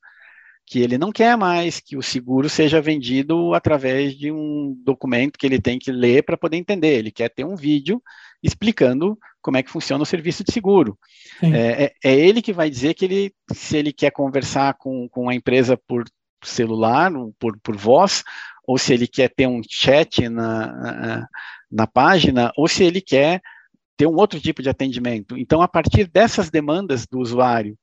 que 0.65 0.79
ele 0.79 0.97
não 0.97 1.11
quer 1.11 1.35
mais 1.35 1.79
que 1.79 1.97
o 1.97 2.01
seguro 2.01 2.47
seja 2.47 2.81
vendido 2.81 3.53
através 3.53 4.15
de 4.15 4.31
um 4.31 4.75
documento 4.85 5.39
que 5.39 5.45
ele 5.45 5.59
tem 5.59 5.79
que 5.79 5.91
ler 5.91 6.23
para 6.23 6.37
poder 6.37 6.57
entender. 6.57 6.99
Ele 6.99 7.11
quer 7.11 7.29
ter 7.29 7.43
um 7.43 7.55
vídeo 7.55 8.01
explicando 8.43 9.17
como 9.41 9.57
é 9.57 9.63
que 9.63 9.71
funciona 9.71 10.03
o 10.03 10.05
serviço 10.05 10.43
de 10.43 10.51
seguro. 10.51 10.97
É, 11.41 11.85
é, 11.85 11.93
é, 12.03 12.15
ele 12.15 12.41
que 12.41 12.53
vai 12.53 12.69
dizer 12.69 12.93
que 12.93 13.05
ele, 13.05 13.33
se 13.51 13.77
ele 13.77 13.91
quer 13.91 14.11
conversar 14.11 14.75
com, 14.75 15.07
com 15.09 15.29
a 15.29 15.33
empresa 15.33 15.75
por 15.87 16.03
celular, 16.43 17.11
por, 17.39 17.57
por 17.61 17.75
voz, 17.75 18.23
ou 18.67 18.77
se 18.77 18.93
ele 18.93 19.07
quer 19.07 19.29
ter 19.29 19.47
um 19.47 19.61
chat 19.67 20.29
na, 20.29 20.67
na, 20.67 21.27
na 21.71 21.87
página, 21.87 22.51
ou 22.55 22.67
se 22.67 22.83
ele 22.83 23.01
quer 23.01 23.41
ter 23.99 24.07
um 24.07 24.15
outro 24.15 24.39
tipo 24.39 24.63
de 24.63 24.69
atendimento. 24.69 25.37
Então, 25.37 25.61
a 25.61 25.67
partir 25.67 26.07
dessas 26.07 26.49
demandas 26.49 27.05
do 27.05 27.19
usuário, 27.19 27.77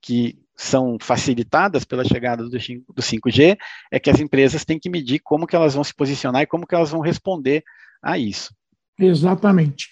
que 0.00 0.38
são 0.56 0.96
facilitadas 0.98 1.84
pela 1.84 2.02
chegada 2.02 2.42
do 2.48 2.56
5G, 3.02 3.58
é 3.90 4.00
que 4.00 4.08
as 4.08 4.18
empresas 4.18 4.64
têm 4.64 4.78
que 4.78 4.88
medir 4.88 5.18
como 5.18 5.46
que 5.46 5.54
elas 5.54 5.74
vão 5.74 5.84
se 5.84 5.94
posicionar 5.94 6.40
e 6.40 6.46
como 6.46 6.66
que 6.66 6.74
elas 6.74 6.90
vão 6.90 7.00
responder 7.00 7.62
a 8.02 8.16
isso. 8.16 8.54
Exatamente. 8.98 9.90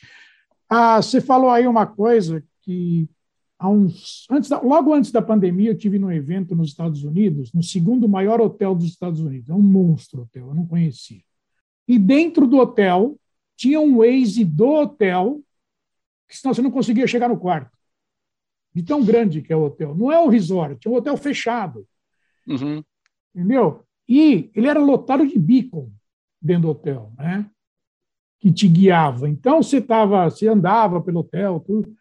Ah, 0.66 0.96
você 0.96 1.20
falou 1.20 1.50
aí 1.50 1.66
uma 1.68 1.86
coisa 1.86 2.42
que 2.62 3.06
uns, 3.62 4.26
antes 4.30 4.48
da, 4.48 4.58
logo 4.58 4.94
antes 4.94 5.12
da 5.12 5.20
pandemia 5.20 5.72
eu 5.72 5.78
tive 5.78 5.98
num 5.98 6.10
evento 6.10 6.56
nos 6.56 6.70
Estados 6.70 7.04
Unidos, 7.04 7.52
no 7.52 7.62
segundo 7.62 8.08
maior 8.08 8.40
hotel 8.40 8.74
dos 8.74 8.86
Estados 8.86 9.20
Unidos, 9.20 9.50
é 9.50 9.54
um 9.54 9.60
monstro 9.60 10.22
hotel, 10.22 10.48
eu 10.48 10.54
não 10.54 10.66
conhecia. 10.66 11.20
E 11.86 11.98
dentro 11.98 12.46
do 12.46 12.56
hotel 12.56 13.18
tinha 13.58 13.78
um 13.78 13.98
Waze 13.98 14.42
do 14.42 14.68
hotel 14.68 15.42
que 16.28 16.36
senão 16.36 16.54
você 16.54 16.62
não 16.62 16.70
conseguia 16.70 17.06
chegar 17.06 17.28
no 17.28 17.38
quarto. 17.38 17.76
De 18.74 18.82
tão 18.82 19.04
grande 19.04 19.40
que 19.40 19.52
é 19.52 19.56
o 19.56 19.64
hotel. 19.64 19.94
Não 19.94 20.12
é 20.12 20.18
um 20.18 20.28
resort, 20.28 20.86
é 20.86 20.90
um 20.90 20.96
hotel 20.96 21.16
fechado. 21.16 21.86
Uhum. 22.46 22.82
Entendeu? 23.34 23.84
E 24.08 24.50
ele 24.54 24.68
era 24.68 24.80
lotado 24.80 25.26
de 25.26 25.38
beacon 25.38 25.90
dentro 26.40 26.62
do 26.62 26.68
hotel, 26.70 27.12
né? 27.16 27.48
Que 28.38 28.52
te 28.52 28.68
guiava. 28.68 29.28
Então 29.28 29.62
você 29.62 29.80
tava, 29.80 30.28
você 30.28 30.46
andava 30.46 31.00
pelo 31.00 31.20
hotel, 31.20 31.60
tudo, 31.60 31.96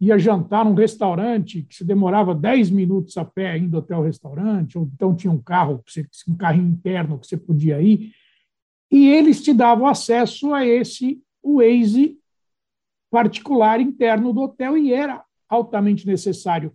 ia 0.00 0.18
jantar 0.18 0.64
num 0.64 0.74
restaurante 0.74 1.62
que 1.62 1.74
se 1.74 1.84
demorava 1.84 2.34
10 2.34 2.70
minutos 2.70 3.16
a 3.16 3.24
pé 3.24 3.58
indo 3.58 3.78
até 3.78 3.96
o 3.96 4.02
restaurante, 4.02 4.78
ou 4.78 4.88
então 4.92 5.14
tinha 5.14 5.32
um 5.32 5.40
carro, 5.40 5.82
um 6.28 6.36
carrinho 6.36 6.68
interno 6.68 7.18
que 7.18 7.26
você 7.26 7.36
podia 7.36 7.80
ir, 7.80 8.12
e 8.90 9.08
eles 9.08 9.42
te 9.42 9.52
davam 9.52 9.86
acesso 9.86 10.54
a 10.54 10.64
esse 10.64 11.20
Waze 11.42 12.18
particular 13.10 13.80
interno 13.80 14.32
do 14.32 14.42
hotel 14.42 14.76
e 14.76 14.92
era 14.92 15.22
altamente 15.48 16.06
necessário. 16.06 16.72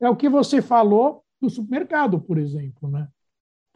É 0.00 0.08
o 0.08 0.16
que 0.16 0.28
você 0.28 0.60
falou 0.62 1.22
do 1.40 1.50
supermercado, 1.50 2.20
por 2.20 2.38
exemplo, 2.38 2.90
né? 2.90 3.08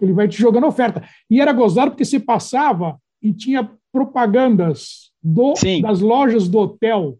Ele 0.00 0.12
vai 0.12 0.28
te 0.28 0.38
jogando 0.38 0.66
oferta. 0.66 1.06
E 1.28 1.40
era 1.40 1.52
gozado 1.52 1.90
porque 1.90 2.04
se 2.04 2.20
passava 2.20 3.00
e 3.20 3.32
tinha 3.32 3.70
propagandas 3.92 5.10
do, 5.22 5.54
das 5.82 6.00
lojas 6.00 6.48
do 6.48 6.58
hotel 6.58 7.18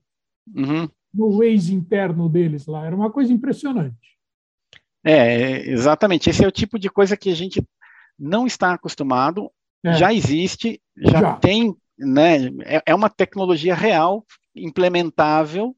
uhum. 0.55 0.89
no 1.13 1.39
Waze 1.39 1.75
interno 1.75 2.29
deles 2.29 2.67
lá. 2.67 2.87
Era 2.87 2.95
uma 2.95 3.11
coisa 3.11 3.33
impressionante. 3.33 4.17
É, 5.05 5.69
exatamente. 5.69 6.31
Esse 6.31 6.45
é 6.45 6.49
o 6.49 6.53
tipo 6.53 6.79
de 6.79 6.89
coisa 6.89 7.17
que 7.17 7.31
a 7.31 7.35
gente 7.35 7.63
não 8.19 8.47
está 8.47 8.75
acostumado 8.75 9.51
é. 9.85 9.95
já 9.95 10.13
existe, 10.13 10.81
já, 10.97 11.21
já, 11.21 11.37
tem, 11.37 11.75
né, 11.99 12.47
é, 12.65 12.83
é 12.87 12.95
uma 12.95 13.09
tecnologia 13.09 13.75
real, 13.75 14.25
implementável, 14.59 15.75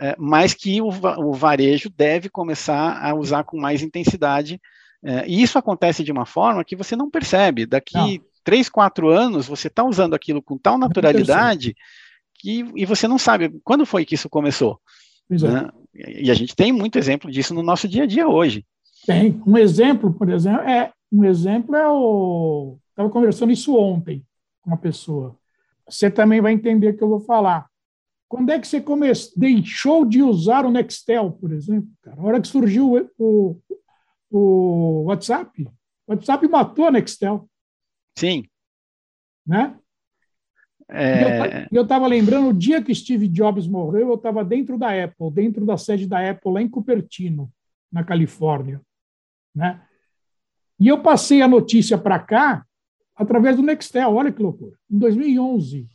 é, 0.00 0.14
mas 0.18 0.54
que 0.54 0.80
o, 0.80 1.32
varejo 1.32 1.90
deve 1.90 2.28
começar 2.28 3.02
a 3.04 3.14
usar 3.14 3.44
com 3.44 3.58
mais 3.58 3.82
intensidade. 3.82 4.60
É, 5.02 5.26
e 5.26 5.42
isso 5.42 5.58
acontece 5.58 6.04
de 6.04 6.12
uma 6.12 6.26
forma 6.26 6.64
que 6.64 6.76
você 6.76 6.94
não 6.94 7.10
percebe. 7.10 7.66
Daqui 7.66 7.96
não. 7.96 8.20
três, 8.44 8.68
quatro 8.68 9.08
anos, 9.08 9.46
você 9.46 9.68
está 9.68 9.84
usando 9.84 10.14
aquilo 10.14 10.42
com 10.42 10.56
tal 10.56 10.78
naturalidade 10.78 11.74
que, 12.34 12.64
e 12.76 12.86
você 12.86 13.08
não 13.08 13.18
sabe 13.18 13.50
quando 13.64 13.84
foi 13.84 14.04
que 14.04 14.14
isso 14.14 14.28
começou. 14.28 14.80
Né? 15.28 15.68
E 15.94 16.30
a 16.30 16.34
gente 16.34 16.54
tem 16.54 16.72
muito 16.72 16.98
exemplo 16.98 17.30
disso 17.30 17.52
no 17.52 17.62
nosso 17.62 17.88
dia 17.88 18.04
a 18.04 18.06
dia 18.06 18.28
hoje. 18.28 18.64
Tem. 19.06 19.40
Um 19.46 19.56
exemplo, 19.56 20.12
por 20.12 20.30
exemplo, 20.30 20.60
é 20.60 20.92
um 21.10 21.24
exemplo 21.24 21.74
é 21.74 21.88
o. 21.88 22.78
Estava 22.90 23.08
conversando 23.10 23.52
isso 23.52 23.76
ontem 23.76 24.24
com 24.62 24.70
uma 24.70 24.76
pessoa. 24.76 25.36
Você 25.88 26.10
também 26.10 26.40
vai 26.40 26.52
entender 26.52 26.90
o 26.90 26.96
que 26.96 27.02
eu 27.02 27.08
vou 27.08 27.20
falar. 27.20 27.66
Quando 28.28 28.50
é 28.50 28.58
que 28.58 28.68
você 28.68 28.84
deixou 29.36 30.04
de 30.04 30.22
usar 30.22 30.66
o 30.66 30.70
Nextel, 30.70 31.32
por 31.32 31.50
exemplo? 31.50 31.88
Cara? 32.02 32.20
A 32.20 32.24
hora 32.24 32.40
que 32.40 32.46
surgiu 32.46 33.10
o, 33.18 33.58
o 34.30 35.04
WhatsApp, 35.04 35.62
o 36.06 36.12
WhatsApp 36.12 36.46
matou 36.46 36.86
a 36.86 36.90
Nextel. 36.90 37.48
Sim. 38.18 38.44
Né? 39.46 39.74
É... 40.90 41.66
Eu 41.72 41.82
estava 41.82 42.06
lembrando, 42.06 42.48
o 42.48 42.54
dia 42.54 42.82
que 42.82 42.94
Steve 42.94 43.28
Jobs 43.28 43.66
morreu, 43.66 44.08
eu 44.08 44.14
estava 44.14 44.44
dentro 44.44 44.78
da 44.78 44.88
Apple, 44.88 45.30
dentro 45.30 45.64
da 45.64 45.78
sede 45.78 46.06
da 46.06 46.30
Apple, 46.30 46.52
lá 46.52 46.60
em 46.60 46.68
Cupertino, 46.68 47.50
na 47.90 48.04
Califórnia. 48.04 48.80
Né? 49.54 49.82
E 50.78 50.86
eu 50.86 51.02
passei 51.02 51.40
a 51.40 51.48
notícia 51.48 51.96
para 51.96 52.18
cá 52.18 52.64
através 53.16 53.56
do 53.56 53.62
Nextel, 53.62 54.14
olha 54.14 54.32
que 54.32 54.42
loucura, 54.42 54.78
em 54.90 54.98
2011. 54.98 55.88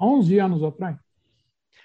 11 0.00 0.38
anos 0.38 0.62
atrás. 0.62 0.96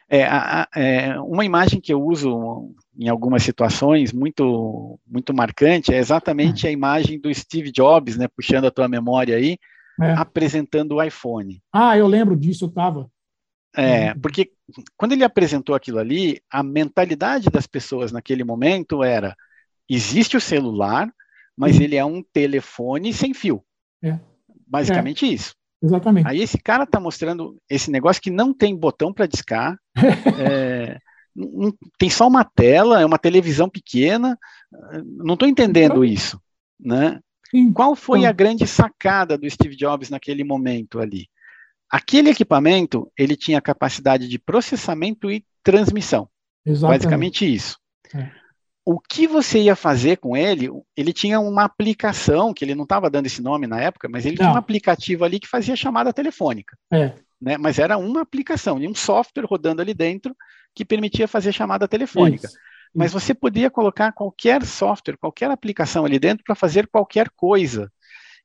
É, 0.08 0.24
a, 0.24 0.68
é, 0.76 1.20
uma 1.20 1.44
imagem 1.44 1.82
que 1.82 1.92
eu 1.92 2.02
uso 2.02 2.70
em 2.98 3.10
algumas 3.10 3.42
situações 3.42 4.14
muito 4.14 5.00
muito 5.06 5.34
marcante 5.34 5.92
é 5.92 5.98
exatamente 5.98 6.66
hum. 6.66 6.70
a 6.70 6.72
imagem 6.72 7.20
do 7.20 7.34
Steve 7.34 7.72
Jobs, 7.72 8.16
né, 8.16 8.28
puxando 8.28 8.66
a 8.66 8.72
tua 8.72 8.88
memória 8.88 9.36
aí, 9.36 9.58
é. 10.00 10.14
apresentando 10.14 10.96
o 10.96 11.04
iPhone. 11.04 11.62
Ah, 11.74 11.98
eu 11.98 12.08
lembro 12.08 12.36
disso, 12.36 12.66
eu 12.66 12.70
estava. 12.70 13.10
É, 13.76 14.14
porque 14.16 14.52
quando 14.96 15.12
ele 15.12 15.24
apresentou 15.24 15.76
aquilo 15.76 16.00
ali, 16.00 16.42
a 16.50 16.64
mentalidade 16.64 17.50
das 17.50 17.68
pessoas 17.68 18.12
naquele 18.12 18.44
momento 18.44 19.04
era: 19.04 19.36
existe 19.90 20.38
o 20.38 20.42
celular, 20.42 21.12
mas 21.58 21.80
ele 21.80 21.96
é 21.96 22.06
um 22.06 22.24
telefone 22.24 23.14
sem 23.14 23.34
fio. 23.34 23.64
É. 24.04 24.20
Basicamente 24.68 25.26
é. 25.26 25.30
isso. 25.30 25.56
Exatamente. 25.82 26.28
Aí 26.28 26.42
esse 26.42 26.58
cara 26.58 26.84
está 26.84 27.00
mostrando 27.00 27.58
esse 27.70 27.92
negócio 27.92 28.22
que 28.22 28.32
não 28.32 28.54
tem 28.54 28.76
botão 28.76 29.14
para 29.14 29.28
discar, 29.28 29.78
é, 30.40 30.98
não, 31.36 31.74
tem 31.98 32.10
só 32.10 32.28
uma 32.28 32.44
tela, 32.44 33.02
é 33.02 33.06
uma 33.06 33.20
televisão 33.20 33.70
pequena. 33.70 34.38
Não 35.18 35.34
estou 35.34 35.48
entendendo 35.48 36.04
então, 36.04 36.06
isso, 36.06 36.42
né? 36.80 37.20
Qual 37.74 37.96
foi 37.96 38.20
então. 38.20 38.30
a 38.30 38.34
grande 38.34 38.66
sacada 38.68 39.38
do 39.38 39.50
Steve 39.50 39.76
Jobs 39.76 40.10
naquele 40.10 40.44
momento 40.44 41.00
ali? 41.00 41.28
Aquele 41.90 42.30
equipamento, 42.30 43.12
ele 43.18 43.36
tinha 43.36 43.62
capacidade 43.62 44.28
de 44.28 44.40
processamento 44.40 45.30
e 45.30 45.46
transmissão. 45.64 46.28
Exatamente. 46.66 47.00
Basicamente 47.00 47.54
isso. 47.54 47.78
É. 48.14 48.32
O 48.86 49.00
que 49.00 49.28
você 49.28 49.60
ia 49.60 49.76
fazer 49.76 50.18
com 50.18 50.38
ele? 50.38 50.70
Ele 50.96 51.12
tinha 51.12 51.40
uma 51.40 51.64
aplicação, 51.64 52.54
que 52.54 52.64
ele 52.64 52.76
não 52.76 52.84
estava 52.84 53.10
dando 53.10 53.26
esse 53.26 53.42
nome 53.42 53.66
na 53.66 53.82
época, 53.82 54.08
mas 54.08 54.26
ele 54.26 54.38
não. 54.38 54.46
tinha 54.46 54.54
um 54.54 54.60
aplicativo 54.60 55.26
ali 55.26 55.40
que 55.40 55.48
fazia 55.48 55.76
chamada 55.76 56.14
telefônica. 56.14 56.78
É. 56.92 57.14
Né? 57.42 57.58
Mas 57.58 57.80
era 57.80 57.98
uma 57.98 58.22
aplicação, 58.22 58.78
um 58.78 58.96
software 58.96 59.46
rodando 59.46 59.82
ali 59.82 59.94
dentro 59.94 60.36
que 60.74 60.86
permitia 60.86 61.28
fazer 61.28 61.52
chamada 61.52 61.88
telefônica. 61.88 62.46
Isso 62.46 62.58
mas 62.96 63.12
você 63.12 63.34
podia 63.34 63.70
colocar 63.70 64.14
qualquer 64.14 64.66
software, 64.66 65.18
qualquer 65.18 65.52
aplicação 65.52 66.06
ali 66.06 66.18
dentro 66.18 66.46
para 66.46 66.56
fazer 66.56 66.88
qualquer 66.88 67.30
coisa. 67.30 67.92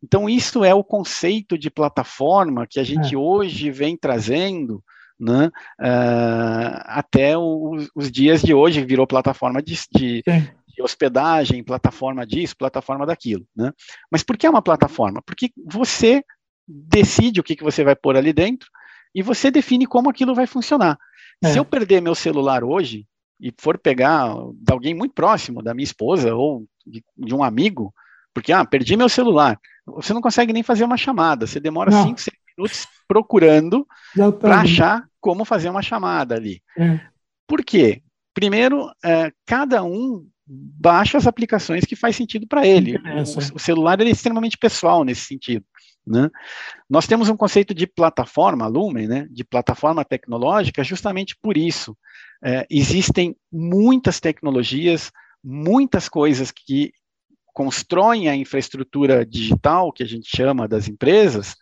Então, 0.03 0.29
isso 0.29 0.65
é 0.65 0.75
o 0.75 0.83
conceito 0.83 1.57
de 1.57 1.71
plataforma 1.71 2.67
que 2.67 2.81
a 2.81 2.85
gente 2.85 3.15
é. 3.15 3.19
hoje 3.19 3.71
vem 3.71 3.97
trazendo 3.97 4.83
né, 5.21 5.47
uh, 5.81 6.81
até 6.87 7.37
o, 7.37 7.77
os 7.95 8.11
dias 8.11 8.43
de 8.43 8.55
hoje, 8.55 8.85
virou 8.85 9.07
plataforma 9.07 9.63
de, 9.63 9.79
de, 9.95 10.23
de, 10.23 10.83
hospedagem, 10.83 11.63
plataforma 11.63 12.27
disso, 12.27 12.57
plataforma 12.57 13.05
daquilo. 13.05 13.47
Né? 13.55 13.73
Mas 14.11 14.23
por 14.23 14.37
que 14.37 14.47
é 14.47 14.51
uma 14.51 14.63
plataforma? 14.63 15.21
Porque 15.23 15.53
você 15.57 16.25
decide 16.67 17.41
o 17.41 17.43
que, 17.43 17.55
que 17.55 17.65
você 17.65 17.85
vai 17.85 17.95
pôr 17.95 18.17
ali 18.17 18.33
dentro 18.33 18.69
e 19.15 19.23
você 19.23 19.51
define 19.51 19.87
como 19.87 20.09
aquilo 20.09 20.35
vai 20.35 20.47
funcionar. 20.47 20.99
É. 21.43 21.53
Se 21.53 21.59
eu 21.59 21.65
perder 21.65 22.01
meu 22.01 22.15
celular 22.15 22.65
hoje, 22.65 23.07
e 23.41 23.53
for 23.59 23.79
pegar 23.79 24.35
de 24.55 24.73
alguém 24.73 24.95
muito 24.95 25.15
próximo, 25.15 25.63
da 25.63 25.73
minha 25.73 25.85
esposa 25.85 26.35
ou 26.35 26.67
de, 26.87 27.03
de 27.17 27.35
um 27.35 27.43
amigo, 27.43 27.93
porque, 28.35 28.53
ah, 28.53 28.65
perdi 28.65 28.97
meu 28.97 29.09
celular, 29.09 29.59
você 29.87 30.13
não 30.13 30.21
consegue 30.21 30.53
nem 30.53 30.63
fazer 30.63 30.85
uma 30.85 30.97
chamada, 30.97 31.47
você 31.47 31.59
demora 31.59 31.91
5, 31.91 32.21
6 32.21 32.37
minutos 32.57 32.87
procurando 33.09 33.87
para 34.39 34.61
achar 34.61 35.09
como 35.21 35.45
fazer 35.45 35.69
uma 35.69 35.83
chamada 35.83 36.35
ali. 36.35 36.63
É. 36.79 37.01
Por 37.47 37.65
quê? 37.65 38.03
Primeiro, 38.33 38.91
é, 39.05 39.33
cada 39.47 39.83
um 39.83 40.27
baixa 40.47 41.19
as 41.19 41.27
aplicações 41.27 41.85
que 41.85 41.95
faz 41.95 42.17
sentido 42.17 42.47
para 42.47 42.67
ele. 42.67 42.97
O, 42.97 43.57
o, 43.57 43.59
celular 43.59 44.01
é 44.01 44.05
extremamente 44.05 44.59
pessoal 44.59 45.05
nesse 45.05 45.23
sentido. 45.23 45.65
Né? 46.07 46.29
Nós 46.89 47.07
temos 47.07 47.29
um 47.29 47.37
conceito 47.37 47.73
de 47.73 47.87
plataforma, 47.87 48.67
Lumen, 48.67 49.07
né, 49.07 49.29
de 49.31 49.45
plataforma 49.45 50.05
tecnológica, 50.05 50.83
justamente 50.83 51.37
por 51.41 51.57
isso. 51.57 51.97
É, 52.43 52.67
existem 52.71 53.37
muitas 53.53 54.19
tecnologias, 54.19 55.13
muitas 55.45 56.09
coisas 56.09 56.51
que 56.51 56.93
constroem 57.53 58.29
a 58.29 58.35
infraestrutura 58.35 59.25
digital, 59.25 59.93
que 59.93 60.03
a 60.03 60.07
gente 60.07 60.29
chama 60.35 60.67
das 60.67 60.89
empresas, 60.89 61.57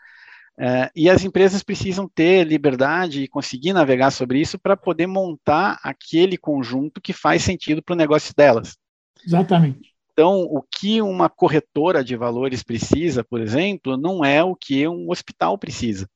é, 0.61 0.91
e 0.95 1.09
as 1.09 1.25
empresas 1.25 1.63
precisam 1.63 2.09
ter 2.09 2.45
liberdade 2.45 3.23
e 3.23 3.29
conseguir 3.29 3.73
navegar 3.73 4.11
sobre 4.11 4.41
isso 4.41 4.59
para 4.59 4.77
poder 4.77 5.07
montar 5.07 5.79
aquele 5.85 6.37
conjunto 6.37 7.01
que 7.01 7.13
faz 7.13 7.43
sentido 7.43 7.81
para 7.81 7.93
o 7.93 7.97
negócio 7.97 8.35
delas. 8.35 8.77
Exatamente. 9.25 9.95
Então, 10.13 10.41
o 10.41 10.61
que 10.63 11.01
uma 11.01 11.29
corretora 11.29 12.03
de 12.03 12.17
valores 12.17 12.65
precisa, 12.65 13.23
por 13.23 13.41
exemplo, 13.41 13.97
não 13.97 14.25
é 14.25 14.43
o 14.43 14.57
que 14.57 14.89
um 14.89 15.09
hospital 15.11 15.57
precisa. 15.57 16.09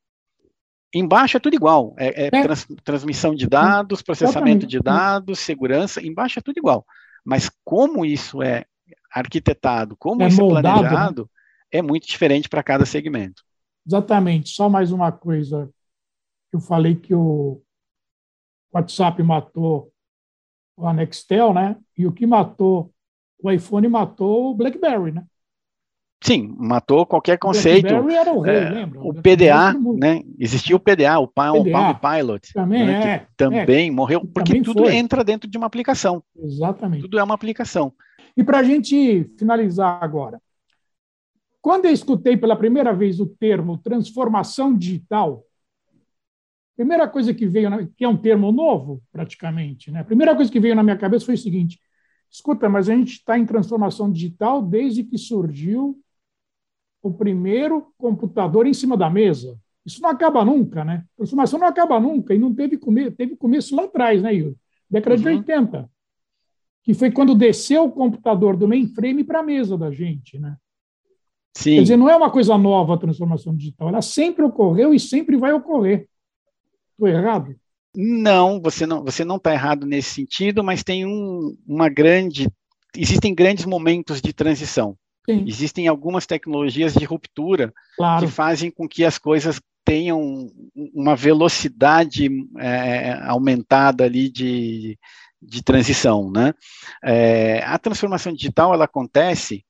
Embaixo 0.93 1.37
é 1.37 1.41
tudo 1.41 1.55
igual, 1.55 1.95
é, 1.97 2.25
é, 2.25 2.27
é. 2.27 2.43
Trans, 2.43 2.67
transmissão 2.83 3.37
de 3.37 3.47
dados, 3.47 4.03
processamento 4.03 4.67
de 4.67 4.81
dados, 4.81 5.39
segurança, 5.39 6.05
embaixo 6.05 6.41
é 6.41 6.43
tudo 6.43 6.59
igual. 6.59 6.85
Mas 7.25 7.49
como 7.65 8.05
isso 8.05 8.43
é 8.43 8.65
arquitetado, 9.11 9.97
como 9.97 10.25
é 10.25 10.29
isso 10.29 10.41
moldado, 10.41 10.69
é 10.69 10.73
planejado, 10.73 11.31
é 11.71 11.81
muito 11.81 12.09
diferente 12.09 12.49
para 12.49 12.63
cada 12.63 12.85
segmento. 12.85 13.43
Exatamente. 13.87 14.51
Só 14.51 14.69
mais 14.69 14.93
uma 14.93 15.11
coisa. 15.11 15.71
Eu 16.53 16.61
falei 16.61 16.95
que 16.95 17.15
o 17.15 17.63
WhatsApp 18.73 19.23
matou 19.23 19.93
o 20.77 20.93
Nextel, 20.93 21.53
né? 21.53 21.77
E 21.97 22.07
o 22.07 22.13
que 22.13 22.27
matou 22.27 22.93
o 23.43 23.51
iPhone 23.51 23.89
matou 23.89 24.51
o 24.51 24.55
BlackBerry, 24.55 25.13
né? 25.13 25.25
Sim, 26.23 26.55
matou 26.57 27.05
qualquer 27.05 27.37
conceito. 27.37 27.93
O, 27.93 28.41
rei, 28.41 28.55
é, 28.55 28.89
o 28.95 29.13
PDA, 29.13 29.75
né? 29.99 30.23
Existia 30.39 30.77
o 30.77 30.79
PDA, 30.79 31.19
o 31.19 31.27
Palm, 31.27 31.65
PDA. 31.65 31.73
Palm 31.73 31.95
Pilot, 31.95 32.53
também, 32.55 32.87
né? 32.87 33.15
é, 33.15 33.27
também 33.37 33.89
é, 33.89 33.91
morreu, 33.91 34.21
porque 34.21 34.53
também 34.53 34.63
tudo 34.63 34.85
foi. 34.85 34.95
entra 34.95 35.25
dentro 35.25 35.51
de 35.51 35.59
uma 35.59 35.67
aplicação. 35.67 36.23
Exatamente. 36.37 37.03
Tudo 37.03 37.19
é 37.19 37.23
uma 37.25 37.35
aplicação. 37.35 37.93
E 38.37 38.45
para 38.45 38.61
a 38.61 38.63
gente 38.63 39.25
finalizar 39.37 39.99
agora, 40.01 40.41
quando 41.63 41.85
eu 41.85 41.93
escutei 41.93 42.37
pela 42.37 42.57
primeira 42.57 42.93
vez 42.93 43.21
o 43.21 43.27
termo 43.27 43.79
transformação 43.79 44.77
digital, 44.77 45.45
a 46.75 46.77
primeira 46.77 47.09
coisa 47.09 47.33
que 47.33 47.47
veio, 47.47 47.89
que 47.97 48.05
é 48.05 48.09
um 48.09 48.17
termo 48.17 48.51
novo, 48.51 49.01
praticamente, 49.13 49.89
né? 49.91 50.01
A 50.01 50.05
primeira 50.05 50.35
coisa 50.35 50.51
que 50.51 50.59
veio 50.59 50.75
na 50.75 50.83
minha 50.83 50.99
cabeça 50.99 51.25
foi 51.25 51.35
o 51.35 51.39
seguinte: 51.39 51.79
escuta, 52.29 52.69
mas 52.69 52.89
a 52.89 52.97
gente 52.97 53.13
está 53.13 53.39
em 53.39 53.47
transformação 53.47 54.11
digital 54.11 54.61
desde 54.61 55.05
que 55.05 55.17
surgiu 55.17 55.97
o 57.01 57.13
primeiro 57.13 57.93
computador 57.97 58.67
em 58.67 58.75
cima 58.75 58.97
da 58.97 59.09
mesa. 59.09 59.57
Isso 59.87 60.03
não 60.03 60.11
acaba 60.11 60.45
nunca, 60.45 60.85
né? 60.85 61.05
A 61.15 61.17
transformação 61.19 61.61
não 61.61 61.67
acaba 61.69 62.01
nunca 62.01 62.35
e 62.35 62.39
não 62.39 62.53
teve 62.53 62.77
começo, 62.77 63.13
teve 63.13 63.37
começo 63.37 63.77
lá 63.77 63.85
atrás, 63.85 64.21
né, 64.21 64.35
Yuri? 64.35 64.57
Década 64.91 65.15
uhum. 65.15 65.23
de 65.23 65.29
80, 65.29 65.91
que 66.83 66.93
foi 66.93 67.13
quando 67.13 67.37
desceu 67.37 67.85
o 67.85 67.93
computador 67.93 68.57
do 68.57 68.67
mainframe 68.67 69.23
para 69.23 69.41
a 69.41 69.45
mesa 69.45 69.79
da 69.79 69.93
gente, 69.93 70.39
né? 70.41 70.57
Sim. 71.55 71.77
Quer 71.77 71.83
dizer, 71.83 71.97
não 71.97 72.09
é 72.09 72.17
uma 72.17 72.31
coisa 72.31 72.57
nova 72.57 72.95
a 72.95 72.99
transformação 72.99 73.55
digital, 73.55 73.89
ela 73.89 74.03
sempre 74.03 74.45
ocorreu 74.45 74.95
e 74.95 75.01
sempre 75.01 75.37
vai 75.37 75.53
ocorrer. 75.53 76.09
Estou 76.93 77.09
errado? 77.09 77.55
Não, 77.95 78.61
você 78.61 78.87
não 78.87 79.05
você 79.05 79.25
não 79.25 79.37
está 79.37 79.53
errado 79.53 79.87
nesse 79.87 80.15
sentido, 80.15 80.65
mas 80.65 80.83
tem 80.83 81.05
um, 81.05 81.57
uma 81.67 81.89
grande 81.89 82.49
existem 82.97 83.35
grandes 83.35 83.65
momentos 83.65 84.21
de 84.21 84.33
transição. 84.33 84.97
Sim. 85.29 85.45
Existem 85.47 85.87
algumas 85.87 86.27
tecnologias 86.27 86.95
de 86.95 87.05
ruptura 87.05 87.73
claro. 87.97 88.27
que 88.27 88.33
fazem 88.33 88.71
com 88.71 88.89
que 88.89 89.05
as 89.05 89.19
coisas 89.19 89.61
tenham 89.85 90.49
uma 90.95 91.15
velocidade 91.15 92.29
é, 92.59 93.19
aumentada 93.25 94.05
ali 94.05 94.29
de, 94.29 94.99
de 95.41 95.63
transição, 95.63 96.31
né? 96.31 96.55
É, 97.05 97.63
a 97.65 97.79
transformação 97.79 98.33
digital 98.33 98.73
ela 98.73 98.85
acontece 98.85 99.65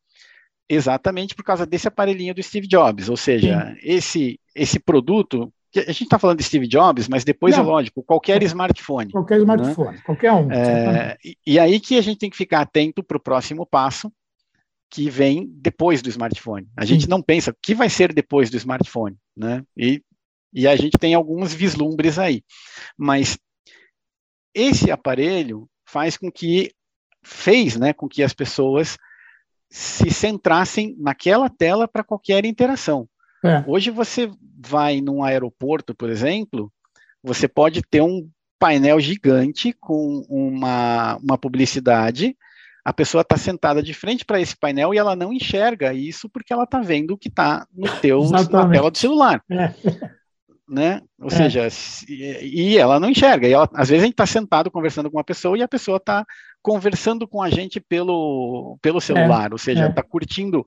exatamente 0.69 1.35
por 1.35 1.45
causa 1.45 1.67
desse 1.67 1.89
aparelhinho 1.89 2.35
do 2.35 2.43
Steve 2.43 2.67
Jobs, 2.67 3.09
ou 3.09 3.17
seja, 3.17 3.77
esse 3.83 4.39
esse 4.55 4.79
produto 4.79 5.53
a 5.75 5.81
gente 5.93 6.05
está 6.05 6.19
falando 6.19 6.39
de 6.39 6.45
Steve 6.45 6.69
Jobs, 6.69 7.09
mas 7.09 7.25
depois 7.25 7.55
é 7.55 7.57
Não. 7.57 7.65
é 7.65 7.67
lógico, 7.67 8.03
qualquer 8.03 8.43
smartphone. 8.43 9.11
Qualquer 9.11 9.37
né? 9.37 9.41
smartphone, 9.41 9.97
né? 9.97 10.03
qualquer 10.05 10.33
um. 10.33 10.53
É, 10.53 11.17
e, 11.25 11.37
e, 11.47 11.59
aí 11.59 11.81
que 11.81 11.97
a 11.97 12.03
gente 12.03 12.19
tem 12.19 12.29
que 12.29 12.37
ficar 12.37 12.61
atento 12.61 13.03
para 13.03 13.17
o 13.17 13.21
próximo 13.21 13.65
passo, 13.65 14.13
que 14.91 15.09
vem 15.09 15.49
depois 15.51 16.03
do 16.03 16.11
smartphone. 16.11 16.69
A 16.77 16.85
gente 16.85 17.05
Sim. 17.05 17.11
não 17.11 17.23
pensa 17.23 17.51
o 17.51 17.57
que 17.63 17.75
vai 17.75 17.89
ser 17.89 18.13
depois 18.13 18.51
do 18.51 18.59
smartphone, 18.59 19.17
né? 19.35 19.65
E, 19.75 20.03
e 20.53 20.69
a 20.69 20.77
gente 20.77 20.99
tem 20.99 21.15
alguns 21.15 21.55
vislumbres 21.55 22.19
aí. 22.19 22.45
Mas 22.99 23.39
esse 24.55 24.91
aparelho 24.91 25.67
faz 25.87 26.19
com 26.19 26.31
que 26.31 26.71
fez, 27.25 27.77
né, 27.77 27.93
com 27.95 28.09
que 28.09 28.23
as 28.23 28.35
pessoas 28.35 28.99
se 29.73 30.11
centrassem 30.11 30.95
naquela 30.99 31.49
tela 31.49 31.89
para 31.89 32.05
qualquer 32.05 32.45
interação. 32.45 33.09
É. 33.45 33.65
Hoje 33.67 33.91
você 33.91 34.31
vai 34.59 35.01
num 35.01 35.25
aeroporto, 35.25 35.95
por 35.95 36.11
exemplo, 36.11 36.71
você 37.23 37.49
pode 37.49 37.83
ter 37.83 38.03
um 38.03 38.29
painel 38.59 39.01
gigante 39.01 39.75
com 39.81 40.25
uma, 40.29 41.17
uma 41.17 41.37
publicidade 41.37 42.37
a 42.85 42.93
pessoa 42.93 43.23
está 43.23 43.37
sentada 43.37 43.83
de 43.83 43.95
frente 43.95 44.25
para 44.25 44.41
esse 44.41 44.57
painel 44.57 44.93
e 44.93 44.99
ela 44.99 45.15
não 45.15 45.33
enxerga 45.33 45.95
isso 45.95 46.29
porque 46.29 46.53
ela 46.53 46.65
está 46.65 46.81
vendo 46.81 47.13
o 47.13 47.19
que 47.19 47.29
está 47.29 47.67
no 47.73 47.89
teu 48.01 48.29
na 48.29 48.45
tela 48.45 48.91
do 48.91 48.99
celular. 48.99 49.43
É. 49.51 49.73
Né? 50.69 51.03
Ou 51.21 51.27
é. 51.27 51.31
seja, 51.31 51.69
e 52.09 52.79
ela 52.79 52.99
não 52.99 53.11
enxerga. 53.11 53.47
E 53.47 53.53
ela, 53.53 53.69
às 53.75 53.91
vezes 53.91 54.05
a 54.05 54.07
gente 54.07 54.15
está 54.15 54.25
sentado 54.25 54.71
conversando 54.71 55.11
com 55.11 55.19
uma 55.19 55.25
pessoa 55.25 55.59
e 55.59 55.63
a 55.63 55.69
pessoa 55.69 55.99
está 55.99 56.25
conversando 56.63 57.27
com 57.27 57.43
a 57.43 57.51
gente 57.51 57.81
pelo, 57.81 58.79
pelo 58.81 59.01
celular, 59.01 59.51
é. 59.51 59.53
ou 59.53 59.59
seja, 59.59 59.89
está 59.89 60.01
é. 60.01 60.05
curtindo 60.05 60.65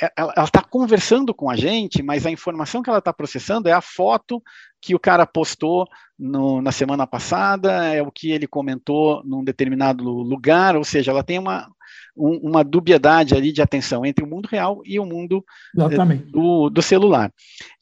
é, 0.00 0.12
ela 0.16 0.44
está 0.44 0.62
conversando 0.62 1.34
com 1.34 1.50
a 1.50 1.56
gente, 1.56 2.02
mas 2.02 2.24
a 2.24 2.30
informação 2.30 2.82
que 2.82 2.88
ela 2.88 2.98
está 2.98 3.12
processando 3.12 3.68
é 3.68 3.72
a 3.72 3.80
foto 3.80 4.42
que 4.80 4.94
o 4.94 4.98
cara 4.98 5.26
postou 5.26 5.86
no, 6.18 6.60
na 6.60 6.72
semana 6.72 7.06
passada, 7.06 7.84
é 7.86 8.02
o 8.02 8.10
que 8.10 8.30
ele 8.30 8.46
comentou 8.46 9.22
num 9.24 9.44
determinado 9.44 10.04
lugar, 10.04 10.76
ou 10.76 10.84
seja, 10.84 11.10
ela 11.10 11.22
tem 11.22 11.38
uma, 11.38 11.68
um, 12.16 12.48
uma 12.48 12.64
dubiedade 12.64 13.34
ali 13.34 13.52
de 13.52 13.62
atenção 13.62 14.04
entre 14.04 14.24
o 14.24 14.28
mundo 14.28 14.46
real 14.46 14.82
e 14.84 14.98
o 14.98 15.06
mundo 15.06 15.44
eh, 15.78 16.16
do, 16.30 16.68
do, 16.68 16.82
celular. 16.82 17.32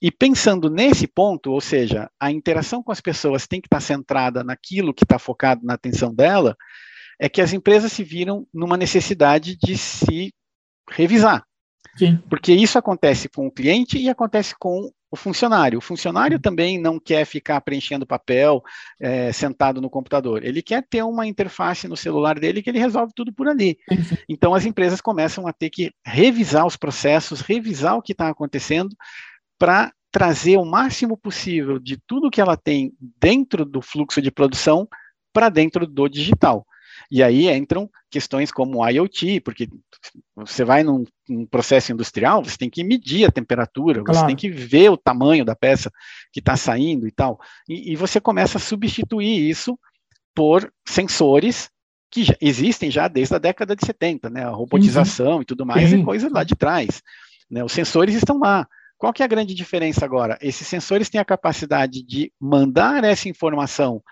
E 0.01 0.11
pensando 0.11 0.69
nesse 0.69 1.07
ponto, 1.07 1.53
ou 1.53 1.61
seja, 1.61 2.11
a 2.19 2.31
interação 2.31 2.83
com 2.83 2.93
as 2.93 3.01
pessoas 3.01 3.47
tem 3.47 3.61
que 3.61 3.67
estar 3.67 3.81
centrada 3.81 4.45
naquilo 4.45 4.95
que 4.95 5.05
está 5.05 5.19
focado 5.19 5.65
na 5.65 5.75
atenção 5.75 6.15
dela, 6.15 6.57
é 7.21 7.29
que 7.29 7.43
as 7.43 7.53
empresas 7.53 7.93
se 7.93 8.03
viram 8.03 8.47
numa 8.53 8.79
necessidade 8.79 9.55
de 9.55 9.77
se 9.77 10.33
revisar. 10.91 11.45
Sim. 11.97 12.17
Porque 12.31 12.53
isso 12.53 12.79
acontece 12.79 13.29
com 13.29 13.47
o 13.47 13.53
cliente 13.53 13.99
e 13.99 14.09
acontece 14.09 14.55
com 14.59 14.91
o 15.11 15.17
funcionário. 15.17 15.79
O 15.79 15.83
funcionário 15.83 16.37
uhum. 16.37 16.41
também 16.41 16.81
não 16.81 16.99
quer 16.99 17.27
ficar 17.27 17.61
preenchendo 17.61 18.07
papel 18.07 18.63
é, 18.99 19.31
sentado 19.33 19.83
no 19.83 19.91
computador. 19.91 20.43
Ele 20.43 20.63
quer 20.63 20.87
ter 20.89 21.03
uma 21.03 21.27
interface 21.27 21.87
no 21.87 21.97
celular 21.97 22.39
dele 22.39 22.63
que 22.63 22.71
ele 22.71 22.79
resolve 22.79 23.13
tudo 23.15 23.33
por 23.35 23.49
ali. 23.49 23.77
Então 24.29 24.55
as 24.55 24.65
empresas 24.65 25.01
começam 25.01 25.47
a 25.47 25.53
ter 25.53 25.69
que 25.69 25.93
revisar 26.07 26.65
os 26.65 26.77
processos, 26.77 27.41
revisar 27.41 27.97
o 27.97 28.03
que 28.03 28.13
está 28.13 28.29
acontecendo 28.29 28.97
para 29.59 29.93
trazer 30.11 30.57
o 30.57 30.65
máximo 30.65 31.17
possível 31.17 31.79
de 31.79 31.99
tudo 32.07 32.31
que 32.31 32.41
ela 32.41 32.57
tem 32.57 32.93
dentro 33.21 33.65
do 33.65 33.83
fluxo 33.83 34.23
de 34.23 34.31
produção 34.31 34.89
para 35.33 35.49
dentro 35.49 35.87
do 35.87 36.09
digital. 36.09 36.65
E 37.11 37.23
aí 37.23 37.51
entram 37.51 37.91
questões 38.09 38.53
como 38.53 38.87
IoT, 38.89 39.41
porque 39.41 39.69
você 40.37 40.65
vai 40.65 40.85
num, 40.85 41.05
num, 41.29 41.45
processo 41.45 41.93
industrial, 41.93 42.45
você 42.45 42.57
tem 42.57 42.71
que 42.71 42.85
medir 42.85 43.27
a 43.27 43.33
temperatura, 43.33 44.03
claro. 44.03 44.21
você 44.21 44.27
tem 44.27 44.37
que 44.37 44.49
ver 44.49 44.91
o 44.91 44.97
tamanho 44.97 45.45
da 45.45 45.57
peça 45.57 45.91
que 46.33 46.39
está 46.39 46.57
saindo 46.57 47.09
e 47.09 47.11
tal. 47.11 47.41
E, 47.69 47.93
e, 47.93 47.97
você 47.97 48.21
começa 48.21 48.59
a 48.59 48.61
substituir 48.61 49.49
isso 49.49 49.79
por 50.35 50.73
sensores 50.87 51.69
que 52.11 52.25
já 52.25 52.37
existem 52.41 52.91
já 52.91 53.09
desde 53.09 53.35
a 53.35 53.39
década 53.39 53.75
de 53.75 53.85
70, 53.85 54.31
né? 54.31 54.45
A 54.45 54.51
robotização 54.51 55.37
uhum. 55.37 55.43
e 55.43 55.45
tudo 55.45 55.67
mais 55.67 55.91
Sim. 55.91 56.03
é 56.03 56.05
coisa 56.05 56.29
lá 56.31 56.45
de 56.45 56.57
trás. 56.57 57.03
Né? 57.51 57.63
Os 57.65 57.73
sensores 57.73 58.15
estão 58.15 58.39
lá. 58.39 58.67
Qual 58.97 59.13
que 59.13 59.23
é 59.23 59.25
a 59.25 59.29
grande 59.29 59.55
diferença 59.55 60.05
agora? 60.05 60.39
Esses 60.43 60.67
sensores 60.67 61.09
têm 61.09 61.21
a 61.21 61.25
capacidade 61.25 62.03
de 62.03 62.33
mandar 62.39 63.03
essa 63.03 63.29
informação 63.29 64.03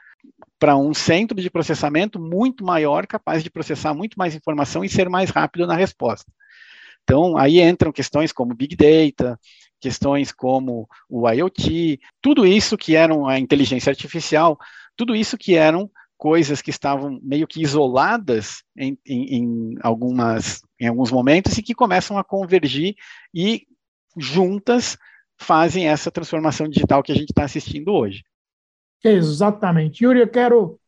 para 0.59 0.77
um 0.77 0.93
centro 0.93 1.41
de 1.41 1.51
processamento 1.51 2.19
muito 2.19 2.65
maior, 2.65 3.07
capaz 3.07 3.43
de 3.43 3.51
processar 3.51 3.95
muito 3.95 4.19
mais 4.19 4.35
informação 4.35 4.85
e 4.85 4.89
ser 4.89 5.09
mais 5.09 5.31
rápido 5.31 5.67
na 5.67 5.77
resposta. 5.77 6.31
Então, 7.05 7.39
aí 7.39 7.61
entram 7.61 7.93
questões 7.93 8.33
como 8.33 8.55
Big 8.55 8.77
Data, 8.77 9.39
questões 9.81 10.33
como 10.33 10.89
o 11.09 11.29
IoT, 11.31 12.01
tudo 12.21 12.47
isso 12.47 12.77
que 12.77 12.97
eram 12.97 13.27
a 13.27 13.39
inteligência 13.39 13.91
artificial, 13.91 14.59
tudo 14.97 15.15
isso 15.15 15.39
que 15.39 15.55
eram 15.55 15.91
coisas 16.19 16.61
que 16.61 16.71
estavam 16.71 17.21
meio 17.23 17.47
que 17.47 17.63
isoladas 17.63 18.65
em, 18.77 18.99
em, 19.07 19.37
em, 19.37 19.75
algumas, 19.81 20.61
em 20.81 20.89
alguns 20.89 21.13
momentos 21.13 21.57
e 21.57 21.63
que 21.63 21.75
começam 21.75 22.19
a 22.19 22.25
convergir 22.25 22.97
e 23.33 23.63
juntas 24.17 24.99
fazem 25.41 25.89
essa 25.89 26.11
transformação 26.11 26.69
digital 26.69 27.03
que 27.03 27.13
a 27.13 27.15
gente 27.15 27.31
está 27.31 27.45
assistindo 27.45 27.93
hoje. 27.93 28.25
Exatamente. 29.03 30.05
Yuri, 30.05 30.21
eu 30.21 30.29
quero 30.29 30.81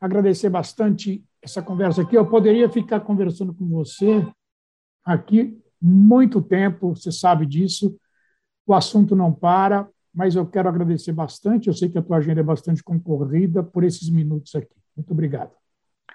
agradecer 0.00 0.48
bastante 0.48 1.24
essa 1.42 1.62
conversa 1.62 2.02
aqui. 2.02 2.16
Eu 2.16 2.26
poderia 2.26 2.68
ficar 2.68 3.00
conversando 3.00 3.54
com 3.54 3.68
você 3.68 4.26
aqui 5.04 5.58
muito 5.80 6.42
tempo, 6.42 6.94
você 6.94 7.10
sabe 7.10 7.46
disso. 7.46 7.96
O 8.66 8.74
assunto 8.74 9.16
não 9.16 9.32
para, 9.32 9.88
mas 10.12 10.36
eu 10.36 10.46
quero 10.46 10.68
agradecer 10.68 11.12
bastante. 11.12 11.68
Eu 11.68 11.74
sei 11.74 11.88
que 11.88 11.98
a 11.98 12.02
tua 12.02 12.18
agenda 12.18 12.40
é 12.40 12.44
bastante 12.44 12.82
concorrida 12.82 13.62
por 13.62 13.84
esses 13.84 14.08
minutos 14.10 14.54
aqui. 14.54 14.74
Muito 14.96 15.10
obrigado. 15.12 15.52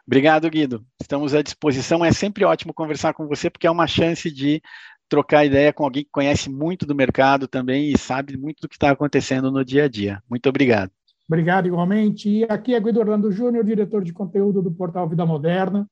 Obrigado, 0.05 0.49
Guido. 0.49 0.85
Estamos 1.01 1.33
à 1.33 1.41
disposição. 1.41 2.05
É 2.05 2.11
sempre 2.11 2.45
ótimo 2.45 2.73
conversar 2.73 3.13
com 3.13 3.27
você, 3.27 3.49
porque 3.49 3.65
é 3.65 3.71
uma 3.71 3.87
chance 3.87 4.29
de 4.29 4.61
trocar 5.09 5.45
ideia 5.45 5.73
com 5.73 5.83
alguém 5.83 6.03
que 6.03 6.11
conhece 6.11 6.49
muito 6.49 6.85
do 6.85 6.95
mercado 6.95 7.47
também 7.47 7.91
e 7.91 7.97
sabe 7.97 8.37
muito 8.37 8.61
do 8.61 8.69
que 8.69 8.75
está 8.75 8.91
acontecendo 8.91 9.51
no 9.51 9.65
dia 9.65 9.85
a 9.85 9.87
dia. 9.87 10.21
Muito 10.29 10.47
obrigado. 10.47 10.91
Obrigado 11.27 11.67
igualmente. 11.67 12.29
E 12.29 12.43
aqui 12.45 12.75
é 12.75 12.79
Guido 12.79 12.99
Orlando 12.99 13.31
Júnior, 13.31 13.63
diretor 13.63 14.03
de 14.03 14.13
conteúdo 14.13 14.61
do 14.61 14.69
portal 14.71 15.09
Vida 15.09 15.25
Moderna, 15.25 15.87